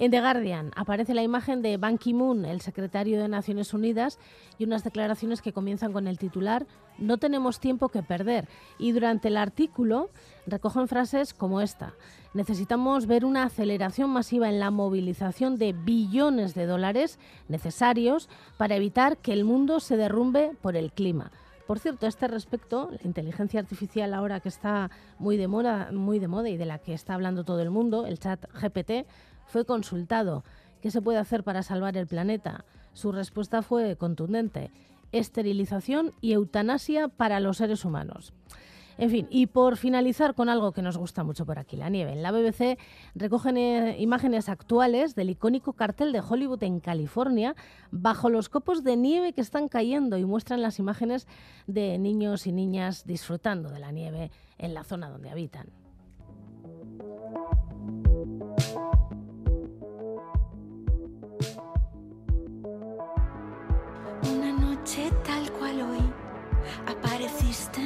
[0.00, 4.18] En The Guardian aparece la imagen de Ban Ki-moon, el secretario de Naciones Unidas,
[4.56, 8.48] y unas declaraciones que comienzan con el titular No tenemos tiempo que perder.
[8.78, 10.08] Y durante el artículo
[10.46, 11.92] recogen frases como esta.
[12.32, 19.18] Necesitamos ver una aceleración masiva en la movilización de billones de dólares necesarios para evitar
[19.18, 21.30] que el mundo se derrumbe por el clima.
[21.66, 26.18] Por cierto, a este respecto, la inteligencia artificial ahora que está muy de moda, muy
[26.18, 29.06] de moda y de la que está hablando todo el mundo, el chat GPT,
[29.50, 30.44] fue consultado.
[30.80, 32.64] ¿Qué se puede hacer para salvar el planeta?
[32.94, 34.70] Su respuesta fue contundente.
[35.12, 38.32] Esterilización y eutanasia para los seres humanos.
[39.00, 42.12] En fin, y por finalizar con algo que nos gusta mucho por aquí, la nieve.
[42.12, 42.78] En la BBC
[43.14, 47.56] recogen eh, imágenes actuales del icónico cartel de Hollywood en California
[47.90, 51.26] bajo los copos de nieve que están cayendo y muestran las imágenes
[51.66, 55.79] de niños y niñas disfrutando de la nieve en la zona donde habitan.
[66.86, 67.80] Apareciste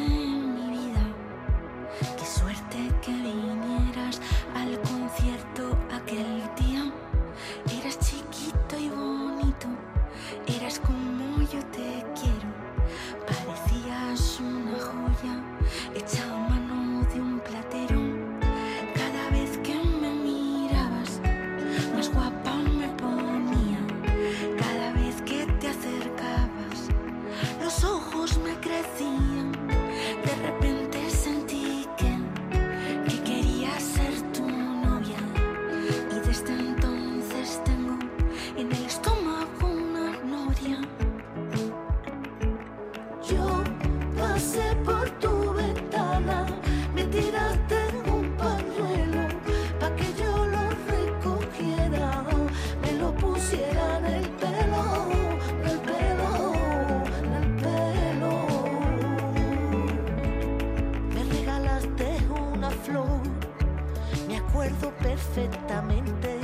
[65.35, 66.39] perfectamente.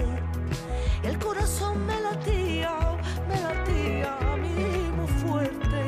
[1.03, 2.73] El corazón me latía,
[3.29, 5.83] me latía a mí muy fuerte.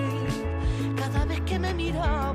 [0.97, 2.32] Cada vez que me miraba,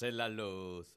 [0.00, 0.96] Hágase la luz.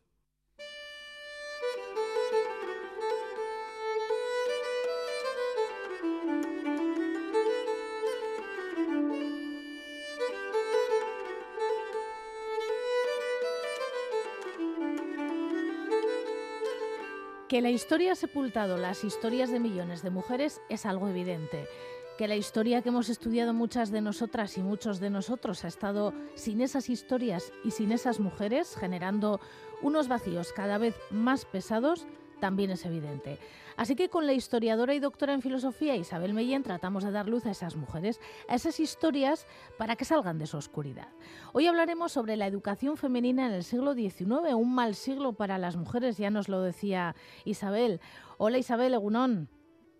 [17.50, 21.68] Que la historia ha sepultado las historias de millones de mujeres es algo evidente.
[22.18, 26.14] Que la historia que hemos estudiado muchas de nosotras y muchos de nosotros ha estado
[26.36, 29.40] sin esas historias y sin esas mujeres, generando
[29.82, 32.06] unos vacíos cada vez más pesados,
[32.40, 33.40] también es evidente.
[33.78, 37.48] Así que con la historiadora y doctora en filosofía Isabel Mellén tratamos de dar luz
[37.48, 39.48] a esas mujeres, a esas historias,
[39.80, 41.08] para que salgan de su oscuridad.
[41.54, 45.78] Hoy hablaremos sobre la educación femenina en el siglo XIX, un mal siglo para las
[45.78, 48.02] mujeres, ya nos lo decía Isabel.
[48.38, 49.50] Hola Isabel, Egunón.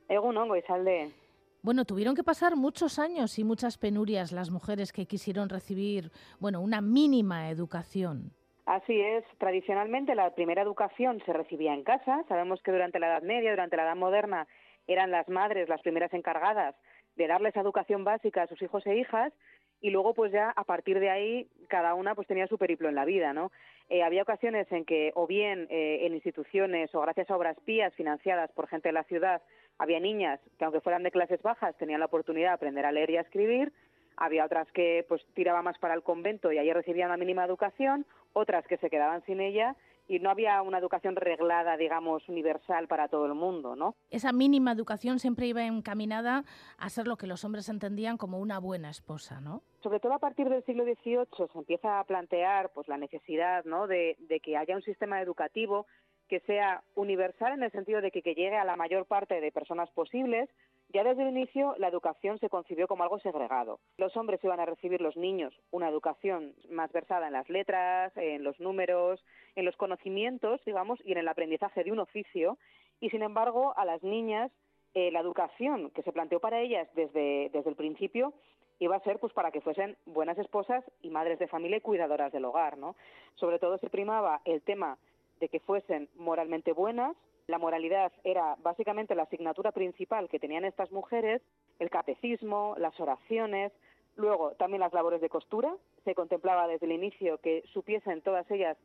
[0.10, 1.23] Egunon, Goizalde.
[1.64, 6.60] Bueno, tuvieron que pasar muchos años y muchas penurias las mujeres que quisieron recibir, bueno,
[6.60, 8.34] una mínima educación.
[8.66, 12.26] Así es, tradicionalmente la primera educación se recibía en casa.
[12.28, 14.46] Sabemos que durante la Edad Media, durante la Edad Moderna,
[14.88, 16.76] eran las madres las primeras encargadas
[17.16, 19.32] de darles educación básica a sus hijos e hijas
[19.80, 22.96] y luego pues ya a partir de ahí cada una pues tenía su periplo en
[22.96, 23.54] la vida, ¿no?
[23.90, 27.94] Eh, había ocasiones en que o bien eh, en instituciones o gracias a obras pías
[27.94, 29.42] financiadas por gente de la ciudad
[29.78, 33.10] había niñas que aunque fueran de clases bajas tenían la oportunidad de aprender a leer
[33.10, 33.74] y a escribir
[34.18, 38.06] Había otras que pues tiraban más para el convento y allí recibían una mínima educación,
[38.34, 39.76] otras que se quedaban sin ella
[40.08, 43.96] y no había una educación reglada, digamos, universal para todo el mundo, ¿no?
[44.10, 46.44] Esa mínima educación siempre iba encaminada
[46.78, 49.64] a ser lo que los hombres entendían como una buena esposa, ¿no?
[49.82, 53.88] Sobre todo a partir del siglo XVIII se empieza a plantear pues la necesidad, ¿no?
[53.88, 55.88] de, de que haya un sistema educativo
[56.34, 59.92] que sea universal en el sentido de que, llegue a la mayor parte de personas
[59.92, 60.50] posibles,
[60.92, 63.80] ya desde el inicio la educación se concibió como algo segregado.
[64.00, 68.44] Los hombres iban a recibir los niños una educación más versada en las letras, en
[68.44, 69.24] los números,
[69.56, 72.58] en los conocimientos, digamos, y en el aprendizaje de un oficio,
[73.00, 74.52] y sin embargo a las niñas
[74.96, 78.34] eh, la educación que se planteó para ellas desde, desde el principio
[78.80, 82.32] iba a ser pues para que fuesen buenas esposas y madres de familia y cuidadoras
[82.32, 82.96] del hogar, ¿no?
[83.36, 84.98] Sobre todo se primaba el tema
[85.40, 87.16] de que fuesen moralmente buenas.
[87.48, 91.42] La moralidad era básicamente la asignatura principal que tenían estas mujeres,
[91.80, 93.72] el catecismo, las oraciones,
[94.16, 95.76] luego también las labores de costura.
[96.06, 98.78] Se contemplaba desde el inicio que supiesen todas ellas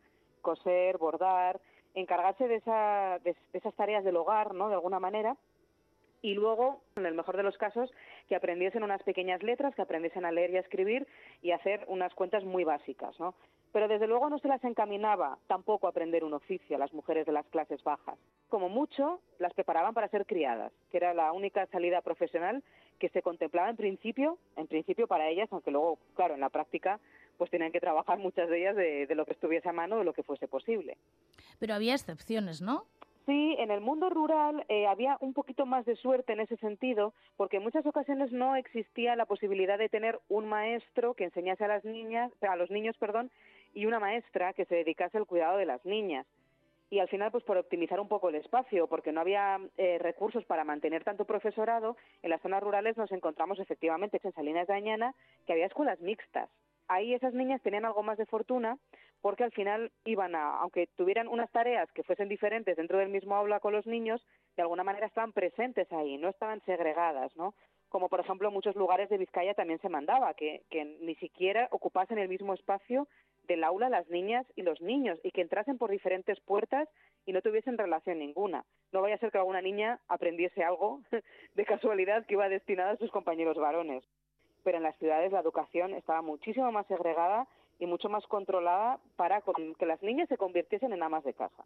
[0.42, 1.60] coser, bordar,
[1.94, 4.68] encargarse de, esa, de, esas tareas del hogar, ¿no?
[4.68, 5.36] De alguna manera.
[6.20, 7.92] Y luego, en el mejor de los casos,
[8.28, 11.06] que aprendiesen unas pequeñas letras, que aprendiesen a leer y a escribir
[11.42, 13.34] y hacer unas cuentas muy básicas, ¿no?
[13.78, 17.26] Pero desde luego no se las encaminaba tampoco a aprender un oficio a las mujeres
[17.26, 18.18] de las clases bajas.
[18.48, 22.64] Como mucho, las preparaban para ser criadas, que era la única salida profesional
[22.98, 26.98] que se contemplaba en principio, en principio para ellas, aunque luego, claro, en la práctica,
[27.36, 30.04] pues tenían que trabajar muchas de ellas de, de lo que estuviese a mano, de
[30.04, 30.96] lo que fuese posible.
[31.60, 32.84] Pero había excepciones, ¿no?
[33.28, 37.12] Sí, en el mundo rural eh, había un poquito más de suerte en ese sentido,
[37.36, 41.68] porque en muchas ocasiones no existía la posibilidad de tener un maestro que enseñase a
[41.68, 43.30] las niñas, a los niños, perdón,
[43.74, 46.26] y una maestra que se dedicase al cuidado de las niñas.
[46.90, 50.44] Y al final, pues por optimizar un poco el espacio, porque no había eh, recursos
[50.46, 55.14] para mantener tanto profesorado, en las zonas rurales nos encontramos efectivamente en Salinas de Añana
[55.46, 56.48] que había escuelas mixtas.
[56.88, 58.78] Ahí esas niñas tenían algo más de fortuna
[59.20, 63.34] porque al final iban a, aunque tuvieran unas tareas que fuesen diferentes dentro del mismo
[63.34, 64.24] aula con los niños,
[64.56, 67.54] de alguna manera estaban presentes ahí, no estaban segregadas, ¿no?
[67.90, 72.18] Como por ejemplo muchos lugares de Vizcaya también se mandaba que, que ni siquiera ocupasen
[72.18, 73.08] el mismo espacio
[73.48, 76.88] del aula las niñas y los niños y que entrasen por diferentes puertas
[77.26, 78.64] y no tuviesen relación ninguna.
[78.92, 81.02] No vaya a ser que alguna niña aprendiese algo
[81.54, 84.04] de casualidad que iba destinada a sus compañeros varones.
[84.62, 89.42] Pero en las ciudades la educación estaba muchísimo más segregada y mucho más controlada para
[89.78, 91.64] que las niñas se convirtiesen en amas de casa.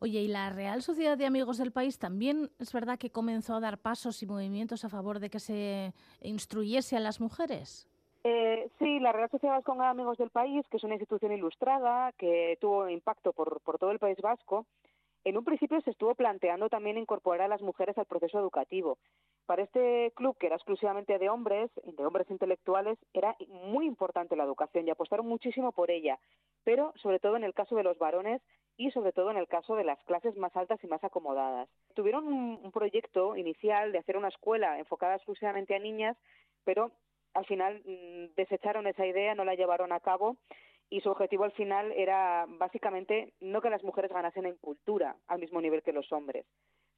[0.00, 3.60] Oye, ¿y la Real Sociedad de Amigos del País también es verdad que comenzó a
[3.60, 5.92] dar pasos y movimientos a favor de que se
[6.22, 7.89] instruyese a las mujeres?
[8.22, 12.58] Eh, sí, la Real Sociedad de Amigos del País, que es una institución ilustrada que
[12.60, 14.66] tuvo impacto por, por todo el País Vasco,
[15.24, 18.98] en un principio se estuvo planteando también incorporar a las mujeres al proceso educativo.
[19.46, 24.44] Para este club, que era exclusivamente de hombres, de hombres intelectuales, era muy importante la
[24.44, 26.18] educación y apostaron muchísimo por ella,
[26.64, 28.40] pero sobre todo en el caso de los varones
[28.76, 31.68] y sobre todo en el caso de las clases más altas y más acomodadas.
[31.94, 36.16] Tuvieron un, un proyecto inicial de hacer una escuela enfocada exclusivamente a niñas,
[36.64, 36.92] pero
[37.34, 40.36] al final mm, desecharon esa idea, no la llevaron a cabo
[40.90, 45.38] y su objetivo al final era básicamente no que las mujeres ganasen en cultura al
[45.38, 46.44] mismo nivel que los hombres,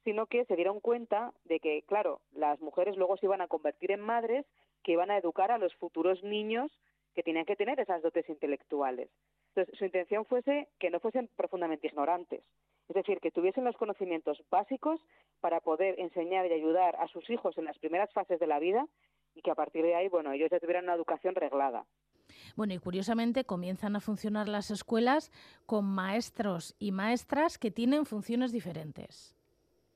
[0.03, 3.91] sino que se dieron cuenta de que, claro, las mujeres luego se iban a convertir
[3.91, 4.45] en madres
[4.83, 6.71] que iban a educar a los futuros niños
[7.13, 9.09] que tenían que tener esas dotes intelectuales.
[9.49, 12.43] Entonces, su intención fuese que no fuesen profundamente ignorantes,
[12.89, 14.99] es decir, que tuviesen los conocimientos básicos
[15.39, 18.87] para poder enseñar y ayudar a sus hijos en las primeras fases de la vida
[19.35, 21.85] y que a partir de ahí, bueno, ellos ya tuvieran una educación reglada.
[22.55, 25.31] Bueno, y curiosamente comienzan a funcionar las escuelas
[25.65, 29.35] con maestros y maestras que tienen funciones diferentes.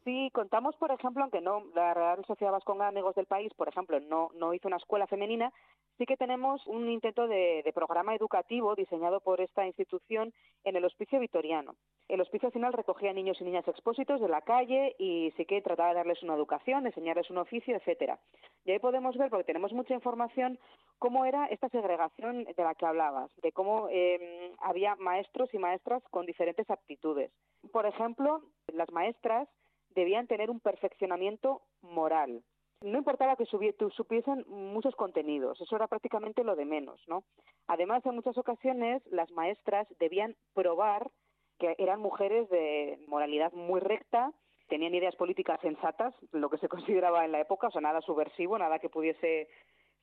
[0.07, 3.99] Sí, contamos, por ejemplo, aunque no la Real Sociedad Vasconga Amigos del País, por ejemplo,
[3.99, 5.51] no, no hizo una escuela femenina,
[5.97, 10.33] sí que tenemos un intento de, programa educativo diseñado por esta institución
[10.63, 11.75] en el Hospicio Vitoriano.
[12.07, 15.89] El hospicio final recogía niños y niñas expósitos de la calle y sí que trataba
[15.89, 18.17] de darles una educación, enseñarles un oficio, etcétera.
[18.63, 20.57] Y ahí podemos ver, porque tenemos mucha información,
[20.99, 26.01] cómo era esta segregación de la que hablabas, de cómo eh, había maestros y maestras
[26.11, 27.29] con diferentes aptitudes.
[27.73, 28.41] Por ejemplo,
[28.73, 29.49] las maestras
[29.97, 32.43] debían tener un perfeccionamiento moral,
[32.81, 37.23] no importaba que supiesen muchos contenidos, eso era prácticamente lo de menos, ¿no?
[37.65, 41.09] Además, en muchas ocasiones las maestras debían probar
[41.57, 44.31] que eran mujeres de moralidad muy recta,
[44.67, 48.59] tenían ideas políticas sensatas, lo que se consideraba en la época, o sea, nada subversivo,
[48.59, 49.49] nada que pudiese,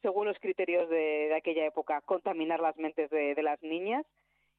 [0.03, 4.05] según los criterios de, de aquella época, contaminar las mentes de, de las niñas,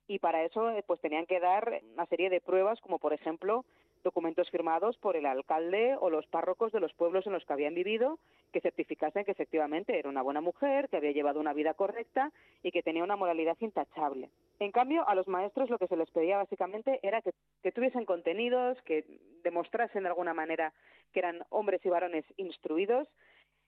[0.08, 3.66] y para eso pues tenían que dar una serie de pruebas, como por ejemplo
[4.06, 7.76] documentos firmados por el alcalde o los párrocos de los pueblos en los que habían
[7.76, 8.20] vivido
[8.54, 12.32] que certificasen que efectivamente era una buena mujer, que había llevado una vida correcta
[12.64, 14.30] y que tenía una moralidad intachable.
[14.60, 17.32] En cambio, a los maestros lo que se les pedía básicamente era que,
[17.62, 19.04] que tuviesen contenidos, que
[19.44, 20.72] demostrasen de alguna manera
[21.12, 23.10] que eran hombres y varones instruidos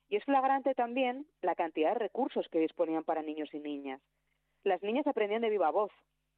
[0.09, 3.99] y es flagrante también la cantidad de recursos que disponían para niños y niñas.
[4.63, 5.91] Las niñas aprendían de viva voz,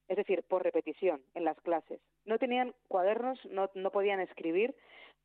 [0.10, 2.02] es decir, por repetición, en las clases.
[2.26, 4.76] No tenían cuadernos, no, podían escribir,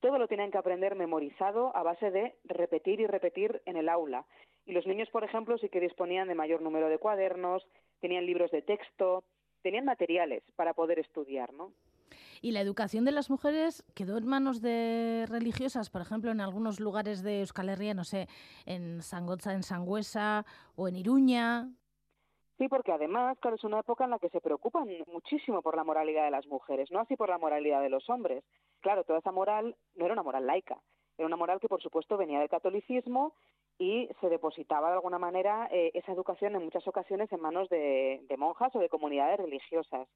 [0.01, 4.27] todo lo tenían que aprender memorizado a base de repetir y repetir en el aula.
[4.67, 7.67] Y los niños, por ejemplo, sí que disponían de mayor número de cuadernos,
[8.01, 9.25] tenían libros de texto,
[9.63, 11.73] tenían materiales para poder estudiar, ¿no?
[12.43, 16.79] Y la educación de las mujeres quedó en manos de religiosas, por ejemplo, en algunos
[16.79, 18.29] lugares de Euskal Herria, no sé,
[18.67, 20.45] en Sangotza, en Sangüesa
[20.77, 21.71] o en Iruña.
[22.59, 25.83] Sí, porque además, claro, es una época en la que se preocupan muchísimo por la
[25.83, 28.45] moralidad de las mujeres, no así por la moralidad de los hombres.
[28.81, 30.79] Claro, toda esa moral no era una moral laica,
[31.19, 33.35] era una moral que, por supuesto, venía del catolicismo
[33.77, 38.25] y se depositaba de alguna manera eh, esa educación en muchas ocasiones en manos de,
[38.29, 40.07] de monjas o de comunidades religiosas.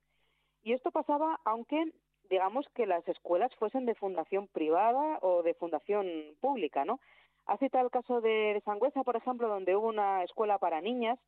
[0.62, 1.92] Y esto pasaba aunque
[2.30, 6.06] digamos que las escuelas fuesen de fundación privada o de fundación
[6.40, 7.00] pública, ¿no?
[7.46, 11.18] Ha citado el caso de Sangüesa, por ejemplo, donde hubo una escuela para niñas,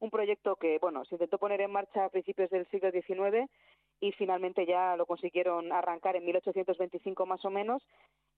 [0.00, 3.50] un proyecto que, bueno, se intentó poner en marcha a principios del siglo XIX
[4.00, 7.82] y finalmente ya lo consiguieron arrancar en 1825 más o menos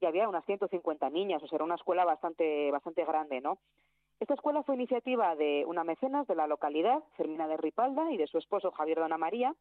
[0.00, 3.58] y había unas 150 niñas, o sea, era una escuela bastante, bastante grande, ¿no?
[4.20, 8.26] Esta escuela fue iniciativa de una mecenas de la localidad, Fermina de Ripalda, y de
[8.26, 9.54] su esposo Javier Dona María,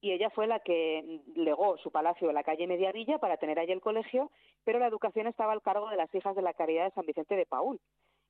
[0.00, 3.70] y ella fue la que legó su palacio en la calle Mediavilla para tener ahí
[3.70, 4.30] el colegio,
[4.64, 7.34] pero la educación estaba al cargo de las hijas de la Caridad de San Vicente
[7.34, 7.80] de Paul.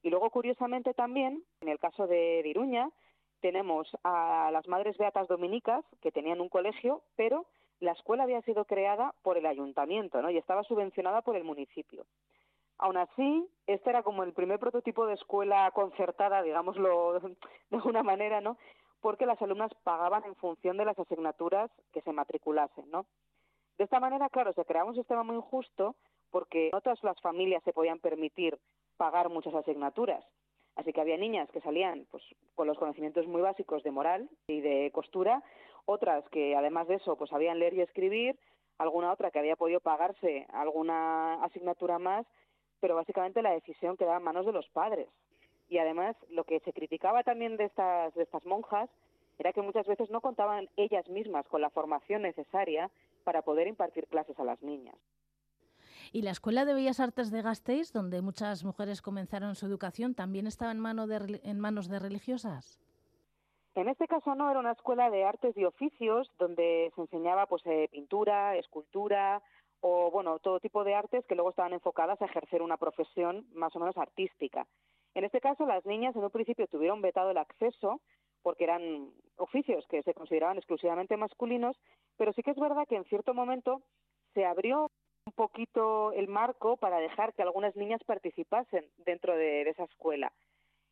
[0.03, 2.91] Y luego, curiosamente, también, en el caso de Iruña,
[3.41, 7.47] tenemos a las Madres Beatas Dominicas, que tenían un colegio, pero
[7.81, 10.31] la escuela había sido creada por el ayuntamiento, ¿no?
[10.31, 12.05] Y estaba subvencionada por el municipio.
[12.79, 17.21] Aún así, este era como el primer prototipo de escuela concertada, digámoslo
[17.71, 18.57] de alguna manera, ¿no?
[19.01, 23.07] porque las alumnas pagaban en función de las asignaturas que se matriculasen, ¿no?
[23.77, 25.95] De esta manera, claro, se creaba un sistema muy injusto
[26.31, 28.59] porque no todas las familias se podían permitir
[28.99, 30.23] pagar muchas asignaturas.
[30.77, 32.23] Así que había niñas que salían pues,
[32.55, 35.43] con los conocimientos muy básicos de moral y de costura,
[35.87, 38.39] otras que además de eso pues sabían leer y escribir,
[38.77, 42.27] alguna otra que había podido pagarse alguna asignatura más,
[42.81, 45.09] pero básicamente la decisión quedaba en manos de los padres
[45.69, 48.89] y además lo que se criticaba también de estas, de estas monjas
[49.39, 52.91] era que muchas veces no contaban ellas mismas con la formación necesaria
[53.25, 54.97] para poder impartir clases a las niñas.
[56.13, 60.47] ¿Y la Escuela de Bellas Artes de Gasteiz, donde muchas mujeres comenzaron su educación, también
[60.47, 62.81] estaba en, mano de, en manos de religiosas?
[63.75, 67.63] En este caso no, era una escuela de artes y oficios donde se enseñaba pues,
[67.67, 69.43] eh, pintura, escultura
[69.81, 73.77] o bueno, todo tipo de artes que luego estaban enfocadas a ejercer una profesión más
[73.77, 74.67] o menos artística.
[75.15, 78.01] En este caso, las niñas en un principio tuvieron vetado el acceso
[78.43, 81.77] porque eran oficios que se consideraban exclusivamente masculinos,
[82.17, 83.83] pero sí que es verdad que en cierto momento
[84.35, 84.91] se abrió
[85.29, 90.33] un poquito el marco para dejar que algunas niñas participasen dentro de, esa escuela.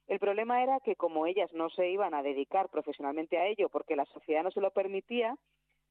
[0.09, 3.97] El problema era que como ellas no se iban a dedicar profesionalmente a ello porque
[3.97, 5.34] la sociedad no se lo permitía,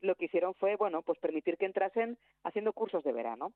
[0.02, 3.52] lo que hicieron fue, bueno, pues permitir que entrasen haciendo cursos de verano.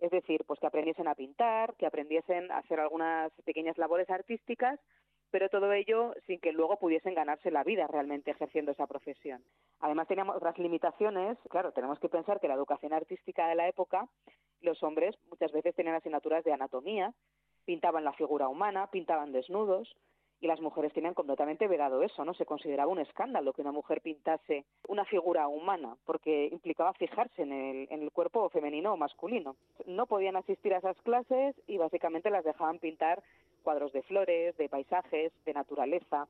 [0.00, 4.80] Es decir, pues que aprendiesen a pintar, que aprendiesen a hacer algunas pequeñas labores artísticas,
[5.30, 9.42] pero todo ello sin que luego pudiesen ganarse la vida realmente ejerciendo esa profesión.
[9.80, 14.08] Además teníamos otras limitaciones, claro, tenemos que pensar que la educación artística de la época,
[14.60, 17.12] los hombres muchas veces tenían asignaturas de anatomía,
[17.64, 19.96] pintaban la figura humana, pintaban desnudos,
[20.40, 22.34] y las mujeres tenían completamente vedado eso, ¿no?
[22.34, 27.52] Se consideraba un escándalo que una mujer pintase una figura humana, porque implicaba fijarse en
[27.52, 29.56] el, en el cuerpo femenino o masculino.
[29.86, 33.22] No podían asistir a esas clases y básicamente las dejaban pintar
[33.62, 36.28] cuadros de flores, de paisajes, de naturaleza.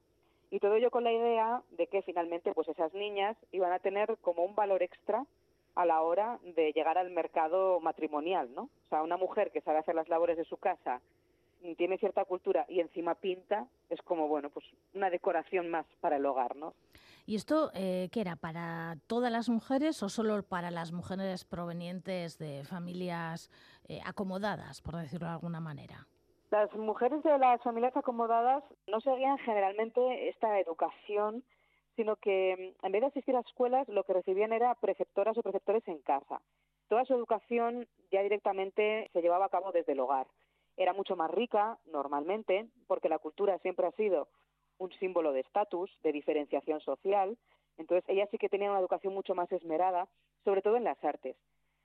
[0.50, 4.16] Y todo ello con la idea de que finalmente pues esas niñas iban a tener
[4.22, 5.24] como un valor extra
[5.74, 8.62] a la hora de llegar al mercado matrimonial, ¿no?
[8.62, 11.02] O sea, una mujer que sabe hacer las labores de su casa
[11.76, 16.26] tiene cierta cultura y encima pinta, es como, bueno, pues una decoración más para el
[16.26, 16.74] hogar, ¿no?
[17.26, 18.36] ¿Y esto eh, qué era?
[18.36, 23.50] ¿Para todas las mujeres o solo para las mujeres provenientes de familias
[23.88, 26.06] eh, acomodadas, por decirlo de alguna manera?
[26.52, 31.42] Las mujeres de las familias acomodadas no seguían generalmente esta educación,
[31.96, 35.42] sino que mm, en vez de asistir a escuelas, lo que recibían era preceptoras o
[35.42, 36.40] preceptores en casa.
[36.88, 40.28] Toda su educación ya directamente se llevaba a cabo desde el hogar
[40.76, 44.28] era mucho más rica normalmente, porque la cultura siempre ha sido
[44.78, 47.36] un símbolo de estatus, de diferenciación social.
[47.78, 50.06] Entonces, ella sí que tenía una educación mucho más esmerada,
[50.44, 51.36] sobre todo en las artes.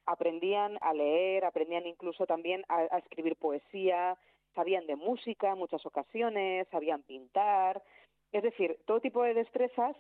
[0.06, 4.18] aprendían a leer, aprendían incluso también a, a escribir poesía,
[4.56, 7.82] sabían de música en muchas ocasiones, sabían pintar,
[8.32, 9.96] es decir, todo tipo de destrezas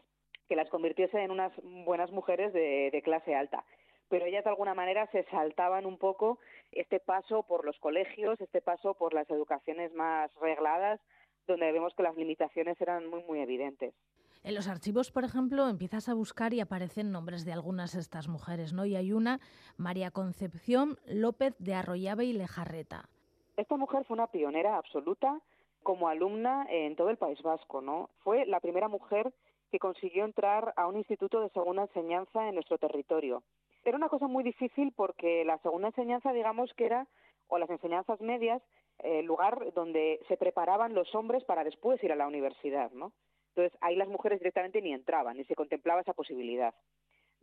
[0.47, 1.53] que las convirtiese en unas
[1.85, 3.63] buenas mujeres de, de clase alta
[4.11, 6.37] pero ellas de alguna manera se saltaban un poco
[6.73, 10.99] este paso por los colegios, este paso por las educaciones más regladas,
[11.47, 13.95] donde vemos que las limitaciones eran muy, muy evidentes.
[14.43, 18.27] En los archivos, por ejemplo, empiezas a buscar y aparecen nombres de algunas de estas
[18.27, 18.85] mujeres, ¿no?
[18.85, 19.39] Y hay una,
[19.77, 23.07] María Concepción López de Arroyave y Lejarreta.
[23.55, 25.39] Esta mujer fue una pionera absoluta
[25.83, 28.09] como alumna en todo el País Vasco, ¿no?
[28.25, 29.31] Fue la primera mujer
[29.71, 33.41] que consiguió entrar a un instituto de segunda enseñanza en nuestro territorio
[33.83, 37.07] era una cosa muy difícil porque la segunda enseñanza, digamos que era,
[37.47, 38.61] o las enseñanzas medias,
[38.99, 43.11] el lugar donde se preparaban los hombres para después ir a la universidad, ¿no?
[43.49, 46.73] Entonces ahí las mujeres directamente ni entraban, ni se contemplaba esa posibilidad.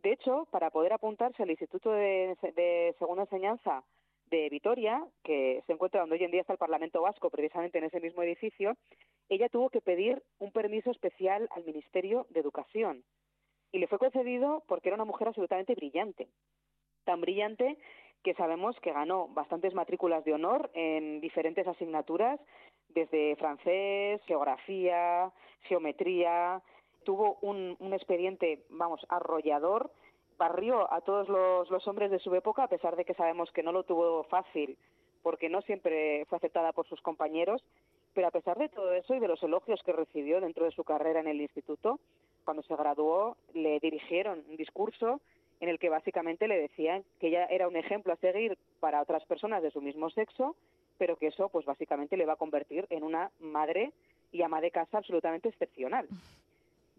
[0.01, 3.83] De hecho, para poder apuntarse al Instituto de, de Segunda Enseñanza
[4.31, 7.83] de Vitoria, que se encuentra donde hoy en día está el Parlamento Vasco, precisamente en
[7.83, 8.75] ese mismo edificio,
[9.27, 13.03] ella tuvo que pedir un permiso especial al Ministerio de Educación
[13.71, 16.27] y le fue concedido porque era una mujer absolutamente brillante,
[17.05, 17.77] tan brillante
[18.23, 22.39] que sabemos que ganó bastantes matrículas de honor en diferentes asignaturas,
[22.89, 26.61] desde francés, geografía, geometría,
[27.03, 29.91] tuvo un, expediente, vamos, arrollador,
[30.37, 33.71] barrió a todos los, hombres de su época, a pesar de que sabemos que no
[33.71, 34.77] lo tuvo fácil,
[35.21, 37.63] porque no siempre fue aceptada por sus compañeros,
[38.13, 40.83] pero a pesar de todo eso y de los elogios que recibió dentro de su
[40.83, 41.99] carrera en el instituto,
[42.49, 45.21] cuando se graduó le dirigieron un discurso
[45.59, 49.23] en el que básicamente le decían que ella era un ejemplo a seguir para otras
[49.25, 50.55] personas de su mismo sexo,
[50.97, 53.91] pero que eso pues básicamente le va a convertir en una madre
[54.31, 56.07] y ama de casa absolutamente excepcional.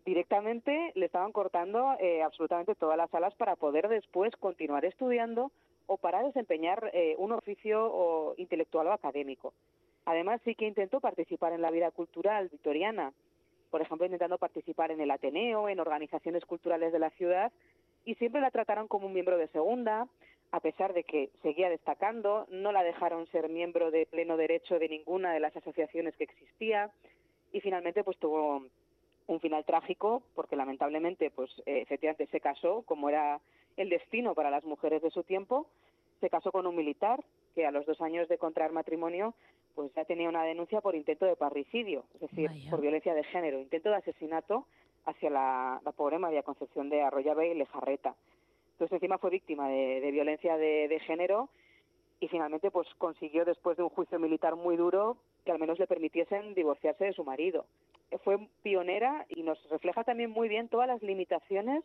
[0.05, 5.51] Directamente le estaban cortando eh, absolutamente todas las alas para poder después continuar estudiando
[5.89, 9.53] o para desempeñar eh, un oficio o intelectual o académico.
[10.05, 13.13] Además sí que intentó participar en la vida cultural victoriana
[13.71, 17.53] por ejemplo, intentando participar en el Ateneo, en organizaciones culturales de la ciudad,
[18.05, 20.09] y siempre la trataron como un miembro de segunda,
[20.53, 24.89] a pesar de que seguía destacando, no la dejaron ser miembro de pleno derecho de
[24.89, 26.91] ninguna de las asociaciones que existía,
[27.53, 28.67] y finalmente pues tuvo
[29.27, 33.41] un final trágico, porque lamentablemente pues efectivamente se casó, como era
[33.77, 35.69] el destino para las mujeres de su tiempo,
[36.21, 37.23] se casó con un militar
[37.55, 39.35] que a los dos años de contraer matrimonio
[39.75, 43.61] pues ya tenía una denuncia por intento de parricidio, es decir, por violencia de género,
[43.61, 44.67] intento de asesinato
[45.07, 48.15] hacia la, pobre María Concepción de Arroyave y Lejarreta.
[48.73, 51.49] Entonces encima fue víctima de, violencia de, género
[52.19, 55.87] y finalmente pues consiguió después de un juicio militar muy duro que al menos le
[55.87, 57.67] permitiesen divorciarse de su marido.
[58.25, 61.85] Fue pionera y nos refleja también muy bien todas las limitaciones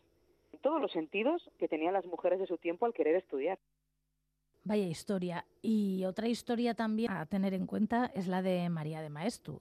[0.52, 3.58] en todos los sentidos que tenían las mujeres de su tiempo al querer estudiar.
[4.66, 5.44] Vaya historia.
[5.62, 9.60] Y otra historia también a tener en cuenta es la de María de Maestu.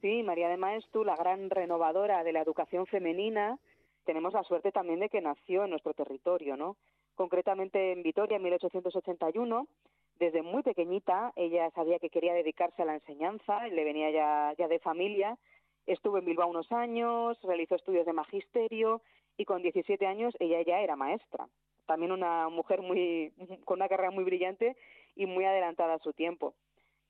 [0.00, 3.58] Sí, María de Maestu, la gran renovadora de la educación femenina,
[4.06, 6.78] tenemos la suerte también de que nació en nuestro territorio, ¿no?
[7.16, 9.66] Concretamente en Vitoria en 1881.
[10.18, 14.68] Desde muy pequeñita ella sabía que quería dedicarse a la enseñanza, le venía ya, ya
[14.68, 15.36] de familia.
[15.86, 19.02] Estuvo en Bilbao unos años, realizó estudios de magisterio
[19.36, 21.46] y con 17 años ella ya era maestra
[21.86, 23.32] también una mujer muy
[23.64, 24.76] con una carrera muy brillante
[25.16, 26.54] y muy adelantada a su tiempo.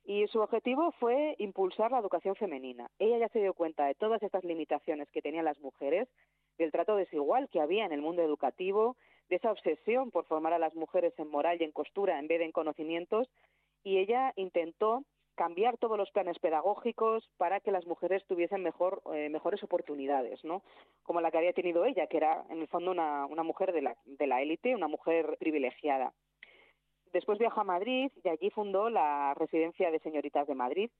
[0.06, 2.90] Y su objetivo fue impulsar la educación femenina.
[2.98, 6.08] Ella ya se dio cuenta de todas estas limitaciones que tenían las mujeres,
[6.58, 8.96] del trato desigual que había en el mundo educativo,
[9.30, 12.38] de esa obsesión por formar a las mujeres en moral y en costura en vez
[12.38, 13.28] de en conocimientos,
[13.82, 15.04] y ella intentó
[15.34, 20.62] cambiar todos los planes pedagógicos para que las mujeres tuviesen mejor, eh, mejores oportunidades, ¿no?
[21.02, 23.82] Como la que había tenido ella, que era en el fondo una, una mujer de
[23.82, 26.12] la, de la élite, una mujer privilegiada.
[27.12, 30.90] Después viajó a Madrid y allí fundó la Residencia de Señoritas de Madrid,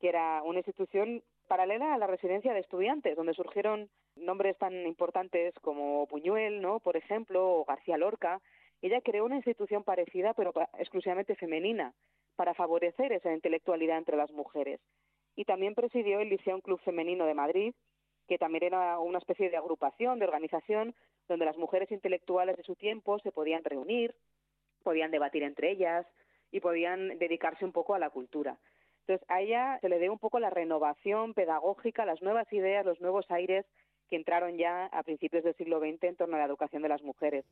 [0.00, 5.54] que era una institución paralela a la residencia de estudiantes, donde surgieron nombres tan importantes
[5.60, 6.78] como Puñuel, ¿no?
[6.78, 8.40] Por ejemplo, o García Lorca.
[8.80, 11.92] Ella creó una institución parecida, pero exclusivamente femenina,
[12.38, 14.78] para favorecer esa intelectualidad entre las mujeres.
[15.34, 17.74] Y también presidió el Liceo Club Femenino de Madrid,
[18.28, 20.94] que también era una especie de agrupación, de organización,
[21.28, 24.14] donde las mujeres intelectuales de su tiempo se podían reunir,
[24.84, 26.06] podían debatir entre ellas
[26.52, 28.56] y podían dedicarse un poco a la cultura.
[29.00, 33.00] Entonces, a ella se le dé un poco la renovación pedagógica, las nuevas ideas, los
[33.00, 33.66] nuevos aires
[34.08, 37.02] que entraron ya a principios del siglo XX en torno a la educación de las
[37.02, 37.44] mujeres.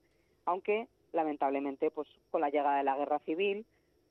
[0.44, 3.66] Aunque, lamentablemente, pues con la llegada de la guerra civil,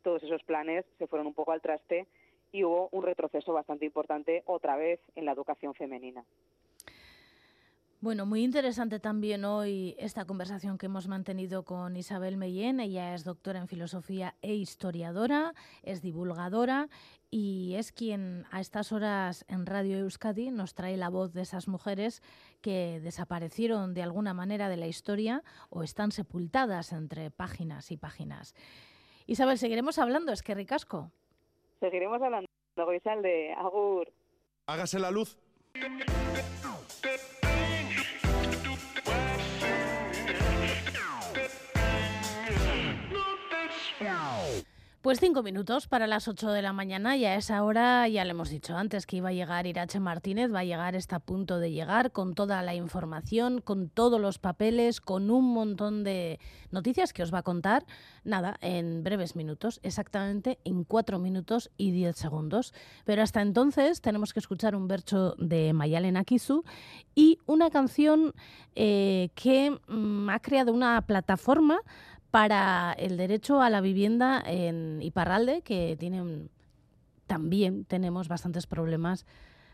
[0.06, 2.06] todos esos planes se fueron un poco al traste
[2.52, 6.24] y hubo un retroceso bastante importante otra vez en la educación femenina.
[8.02, 12.80] Bueno, muy interesante también hoy esta conversación que hemos mantenido con Isabel Mellén.
[12.80, 16.88] Ella es doctora en filosofía e historiadora, es divulgadora
[17.32, 21.68] y es quien a estas horas en Radio Euskadi nos trae la voz de esas
[21.68, 22.22] mujeres
[22.62, 25.42] que desaparecieron de alguna manera de la historia
[25.72, 28.54] o están sepultadas entre páginas y páginas.
[29.28, 31.12] Isabel, seguiremos hablando, es que ricasco.
[31.80, 32.48] Seguiremos hablando,
[33.22, 34.12] de Agur.
[34.68, 35.38] Hágase la luz.
[45.06, 48.32] Pues cinco minutos para las ocho de la mañana y a esa hora ya le
[48.32, 51.60] hemos dicho antes que iba a llegar Irache Martínez, va a llegar, está a punto
[51.60, 56.40] de llegar con toda la información, con todos los papeles, con un montón de
[56.72, 57.86] noticias que os va a contar,
[58.24, 62.74] nada, en breves minutos, exactamente en cuatro minutos y diez segundos.
[63.04, 66.64] Pero hasta entonces tenemos que escuchar un verso de Mayalen Akizu
[67.14, 68.34] y una canción
[68.74, 71.80] eh, que mm, ha creado una plataforma
[72.36, 76.50] para el derecho a la vivienda en Iparralde, que tienen,
[77.28, 79.26] también tenemos bastantes problemas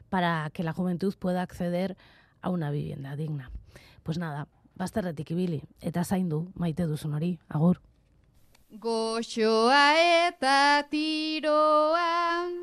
[0.10, 1.98] para que la juventud pueda acceder
[2.40, 3.50] a una vivienda digna.
[4.04, 7.82] Pues nada, bazterretik ibili, eta zaindu maite duzun hori, agur.
[8.70, 9.98] Goxoa
[10.28, 12.54] eta tiroan,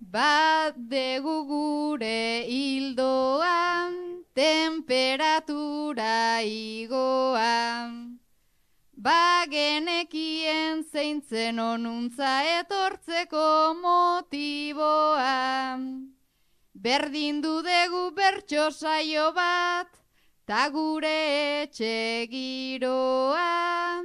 [0.00, 8.21] bat degu gure hildoan, temperatura igoan.
[9.02, 15.32] Bagenekien zeintzen onuntza etortzeko motiboa.
[16.84, 19.90] Berdin dudegu bertso saio bat,
[20.46, 21.16] ta gure
[21.64, 24.04] etxe giroa,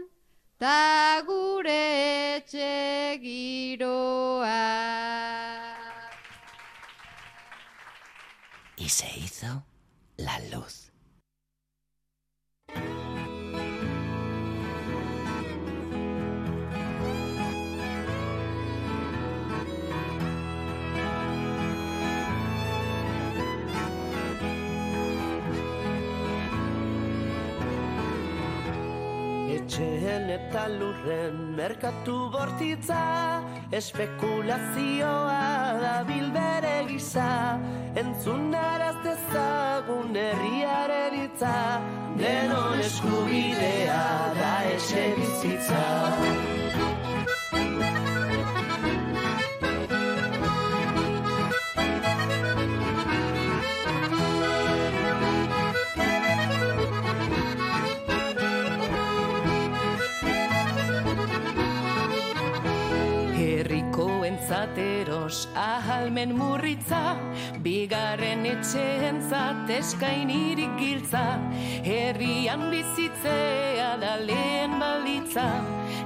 [0.58, 1.78] ta gure
[2.40, 4.66] etxe giroa.
[8.78, 9.64] Y se hizo
[10.18, 10.87] la luz.
[30.68, 33.42] Lurren merkatu bortitza
[33.72, 35.42] Espekulazioa
[35.82, 37.60] da bilbere gisa
[37.96, 41.56] Entzun araz dezagun herriaren itza
[42.20, 44.06] Denon eskubidea
[44.40, 45.84] da ese bizitza
[65.28, 67.18] zateros ahalmen murritza
[67.64, 69.22] bigarren etxeen
[69.78, 71.40] eskainirik giltza
[71.84, 75.48] herrian bizitzea da lehen balitza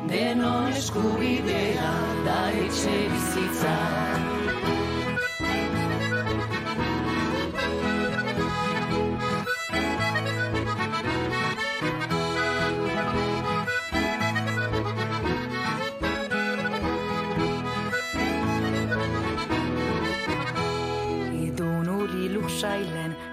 [0.09, 1.91] denon eskubidea
[2.25, 4.80] da etxe bizitza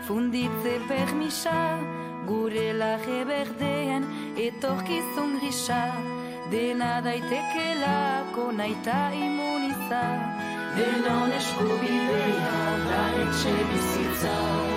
[0.06, 1.78] funditze permisa
[2.26, 4.04] Gure lage berdean
[4.36, 5.92] etorkizun grisa.
[6.50, 10.04] Dena daitekelako naita imuniza
[10.76, 14.67] Denon eskubidea da etxe bizitza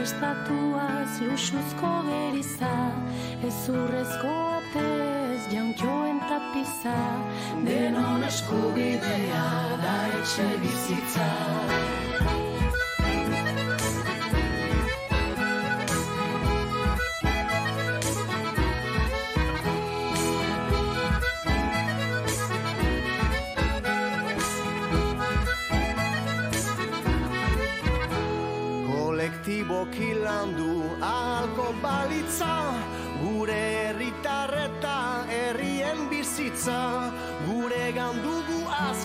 [0.00, 2.70] Prestatuaz luxuzko geriza
[3.44, 6.96] Ez urrezko atez jankioen tapiza.
[7.66, 9.44] Denon eskubidea
[9.84, 11.28] da etxe bizitza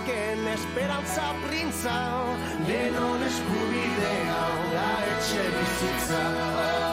[0.06, 1.97] azken esperantza printza
[2.68, 4.43] Denon eskubidea
[4.74, 6.85] da etxe bizitza